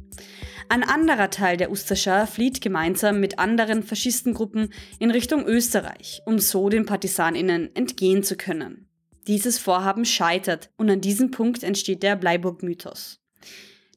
Ein 0.69 0.83
anderer 0.83 1.29
Teil 1.29 1.55
der 1.55 1.71
Ustascha 1.71 2.25
flieht 2.25 2.59
gemeinsam 2.59 3.21
mit 3.21 3.39
anderen 3.39 3.83
Faschistengruppen 3.83 4.73
in 4.99 5.11
Richtung 5.11 5.45
Österreich, 5.45 6.21
um 6.25 6.39
so 6.39 6.67
den 6.67 6.85
PartisanInnen 6.85 7.73
entgehen 7.73 8.21
zu 8.23 8.35
können. 8.35 8.89
Dieses 9.27 9.59
Vorhaben 9.59 10.03
scheitert 10.03 10.69
und 10.77 10.89
an 10.89 10.99
diesem 10.99 11.31
Punkt 11.31 11.63
entsteht 11.63 12.03
der 12.03 12.17
Bleiburg-Mythos. 12.17 13.21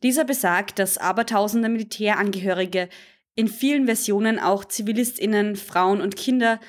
Dieser 0.03 0.25
besagt, 0.25 0.79
dass 0.79 0.99
abertausende 0.99 1.69
Militärangehörige, 1.69 2.89
in 3.35 3.49
vielen 3.49 3.87
Versionen 3.87 4.39
auch 4.39 4.65
ZivilistInnen, 4.65 5.57
Frauen 5.57 6.01
und 6.01 6.17
Kinder, 6.17 6.61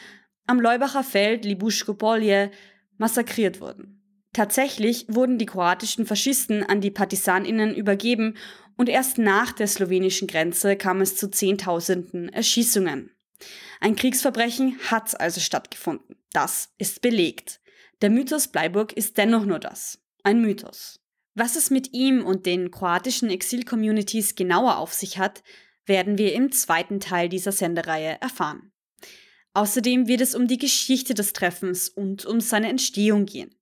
am 0.48 0.60
Leubacher 0.60 1.04
Feld 1.04 1.46
Libuschko-Polje 1.46 2.52
massakriert 2.98 3.62
wurden. 3.62 4.02
Tatsächlich 4.34 5.06
wurden 5.10 5.38
die 5.38 5.46
kroatischen 5.46 6.06
Faschisten 6.06 6.64
an 6.64 6.80
die 6.80 6.92
PartisanInnen 6.92 7.76
übergeben 7.76 8.36
und 8.82 8.90
erst 8.90 9.20
nach 9.20 9.52
der 9.52 9.68
slowenischen 9.68 10.28
Grenze 10.28 10.76
kam 10.76 11.02
es 11.02 11.16
zu 11.16 11.30
Zehntausenden 11.30 12.30
Erschießungen. 12.30 13.12
Ein 13.80 13.96
Kriegsverbrechen 13.96 14.80
hat 14.90 15.22
also 15.22 15.40
stattgefunden. 15.40 16.16
Das 16.34 16.74
ist 16.80 17.04
belegt. 17.04 17.62
Der 18.02 18.10
Mythos 18.10 18.48
Bleiburg 18.48 18.94
ist 18.94 19.20
dennoch 19.20 19.46
nur 19.46 19.60
das, 19.60 20.00
ein 20.24 20.42
Mythos. 20.42 21.00
Was 21.36 21.56
es 21.56 21.70
mit 21.70 21.94
ihm 21.94 22.26
und 22.26 22.48
den 22.48 22.72
kroatischen 22.72 23.30
Exil-Communities 23.30 24.34
genauer 24.34 24.78
auf 24.78 24.94
sich 24.94 25.20
hat, 25.20 25.44
werden 25.86 26.18
wir 26.18 26.34
im 26.34 26.52
zweiten 26.52 27.00
Teil 27.00 27.30
dieser 27.30 27.52
Sendereihe 27.52 28.20
erfahren. 28.20 28.72
Außerdem 29.54 30.08
wird 30.08 30.22
es 30.22 30.34
um 30.34 30.48
die 30.48 30.58
Geschichte 30.58 31.14
des 31.14 31.34
Treffens 31.34 31.88
und 31.88 32.26
um 32.26 32.42
seine 32.42 32.70
Entstehung 32.70 33.28
gehen. 33.28 33.54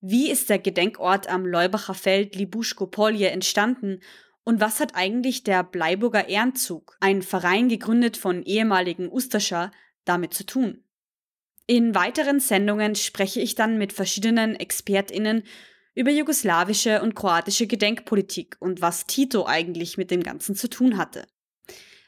Wie 0.00 0.30
ist 0.30 0.48
der 0.48 0.58
Gedenkort 0.58 1.28
am 1.28 1.44
Leubacher 1.44 1.92
Feld 1.92 2.36
Libuschko-Polje 2.36 3.28
entstanden 3.28 4.00
und 4.46 4.60
was 4.60 4.78
hat 4.78 4.94
eigentlich 4.94 5.42
der 5.42 5.64
Bleiburger 5.64 6.28
Ehrenzug, 6.28 6.96
ein 7.00 7.22
Verein 7.22 7.68
gegründet 7.68 8.16
von 8.16 8.44
ehemaligen 8.44 9.10
Ustascher, 9.10 9.72
damit 10.04 10.34
zu 10.34 10.46
tun? 10.46 10.84
In 11.66 11.96
weiteren 11.96 12.38
Sendungen 12.38 12.94
spreche 12.94 13.40
ich 13.40 13.56
dann 13.56 13.76
mit 13.76 13.92
verschiedenen 13.92 14.54
ExpertInnen 14.54 15.42
über 15.96 16.12
jugoslawische 16.12 17.02
und 17.02 17.16
kroatische 17.16 17.66
Gedenkpolitik 17.66 18.56
und 18.60 18.80
was 18.80 19.06
Tito 19.06 19.46
eigentlich 19.46 19.98
mit 19.98 20.12
dem 20.12 20.22
Ganzen 20.22 20.54
zu 20.54 20.70
tun 20.70 20.96
hatte. 20.96 21.26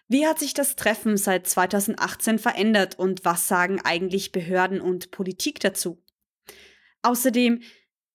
Wie 0.07 0.25
hat 0.25 0.39
sich 0.39 0.55
das 0.55 0.77
Treffen 0.77 1.17
seit 1.17 1.49
2018 1.49 2.39
verändert 2.39 2.97
und 2.97 3.25
was 3.25 3.49
sagen 3.49 3.81
eigentlich 3.83 4.31
Behörden 4.31 4.81
und 4.81 5.11
Politik 5.11 5.59
dazu? 5.59 6.01
Außerdem, 7.03 7.63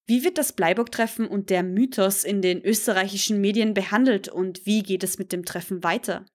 wie 0.06 0.24
wird 0.24 0.38
das 0.38 0.52
Bleiburg-Treffen 0.52 1.28
und 1.28 1.50
der 1.50 1.64
Mythos 1.64 2.24
in 2.24 2.42
den 2.42 2.62
österreichischen 2.62 3.40
Medien 3.40 3.74
behandelt 3.74 4.28
und 4.28 4.66
wie 4.66 4.84
geht 4.84 5.04
es 5.04 5.18
mit 5.18 5.32
dem 5.32 5.46
Treffen 5.46 5.84
weiter? 5.84 6.26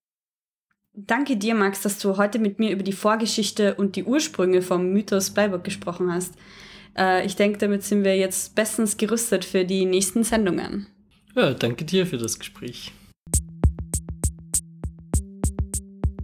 Danke 0.94 1.36
dir, 1.36 1.54
Max, 1.54 1.82
dass 1.82 1.98
du 1.98 2.16
heute 2.16 2.38
mit 2.38 2.58
mir 2.58 2.70
über 2.70 2.82
die 2.82 2.92
Vorgeschichte 2.92 3.74
und 3.74 3.94
die 3.94 4.04
Ursprünge 4.04 4.62
vom 4.62 4.90
Mythos 4.92 5.30
Bleiburg 5.30 5.64
gesprochen 5.64 6.12
hast. 6.12 6.34
Äh, 6.96 7.26
ich 7.26 7.36
denke, 7.36 7.58
damit 7.58 7.84
sind 7.84 8.04
wir 8.04 8.16
jetzt 8.16 8.54
bestens 8.54 8.96
gerüstet 8.96 9.44
für 9.44 9.64
die 9.64 9.84
nächsten 9.84 10.24
Sendungen. 10.24 10.86
Ja, 11.36 11.52
danke 11.52 11.84
dir 11.84 12.06
für 12.06 12.18
das 12.18 12.38
Gespräch. 12.38 12.92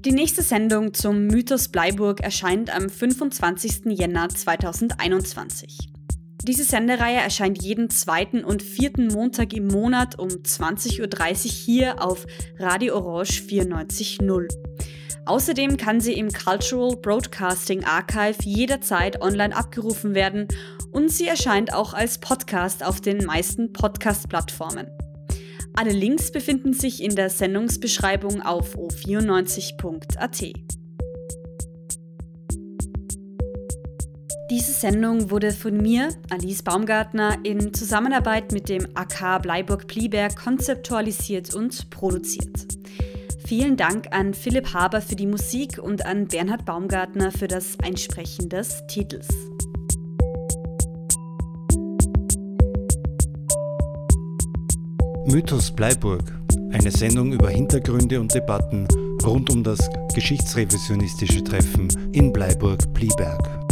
Die 0.01 0.13
nächste 0.13 0.43
Sendung 0.43 0.93
zum 0.93 1.27
Mythos 1.29 1.69
Bleiburg 1.69 2.21
erscheint 2.21 2.75
am 2.75 2.89
25. 2.91 3.85
Jänner 3.87 4.29
2021. 4.29 5.94
Diese 6.47 6.65
Sendereihe 6.65 7.17
erscheint 7.17 7.63
jeden 7.63 7.89
zweiten 7.89 8.45
und 8.45 8.63
vierten 8.63 9.09
Montag 9.09 9.55
im 9.55 9.67
Monat 9.67 10.19
um 10.19 10.29
20.30 10.29 11.01
Uhr 11.01 11.51
hier 11.51 12.03
auf 12.05 12.27
Radio 12.59 12.97
Orange 12.97 13.41
94.0. 13.49 14.49
Außerdem 15.25 15.79
kann 15.79 16.03
sie 16.03 16.13
im 16.13 16.31
Cultural 16.31 16.97
Broadcasting 16.97 17.85
Archive 17.85 18.37
jederzeit 18.43 19.23
online 19.23 19.57
abgerufen 19.57 20.15
werden 20.15 20.49
und 20.93 21.11
sie 21.11 21.27
erscheint 21.27 21.73
auch 21.73 21.95
als 21.95 22.19
Podcast 22.19 22.85
auf 22.85 23.01
den 23.01 23.25
meisten 23.25 23.73
Podcast-Plattformen. 23.73 24.89
Alle 25.73 25.93
Links 25.93 26.31
befinden 26.31 26.75
sich 26.75 27.03
in 27.03 27.17
der 27.17 27.31
Sendungsbeschreibung 27.31 28.43
auf 28.43 28.77
o94.at. 28.77 30.53
Diese 34.57 34.71
Sendung 34.71 35.33
wurde 35.33 35.51
von 35.51 35.79
mir, 35.79 36.11
Alice 36.31 36.63
Baumgartner, 36.63 37.39
in 37.43 37.75
Zusammenarbeit 37.75 38.53
mit 38.53 38.69
dem 38.69 38.87
AK 38.95 39.43
Bleiburg-Pliberg 39.43 40.37
konzeptualisiert 40.37 41.53
und 41.57 41.91
produziert. 41.91 42.69
Vielen 43.49 43.77
Dank 43.77 44.07
an 44.13 44.33
Philipp 44.33 44.73
Haber 44.73 45.01
für 45.01 45.17
die 45.17 45.27
Musik 45.27 45.81
und 45.83 46.07
an 46.07 46.29
Bernhard 46.29 46.65
Baumgartner 46.65 47.33
für 47.33 47.49
das 47.49 47.77
Einsprechen 47.83 48.49
des 48.49 48.81
Titels. 48.87 49.27
Mythos 55.27 55.73
Bleiburg, 55.73 56.33
eine 56.71 56.93
Sendung 56.93 57.33
über 57.33 57.49
Hintergründe 57.49 58.21
und 58.21 58.33
Debatten 58.33 58.87
rund 59.25 59.51
um 59.51 59.65
das 59.65 59.81
geschichtsrevisionistische 60.15 61.43
Treffen 61.43 61.89
in 62.13 62.33
Bleiburg-Pliberg. 62.33 63.64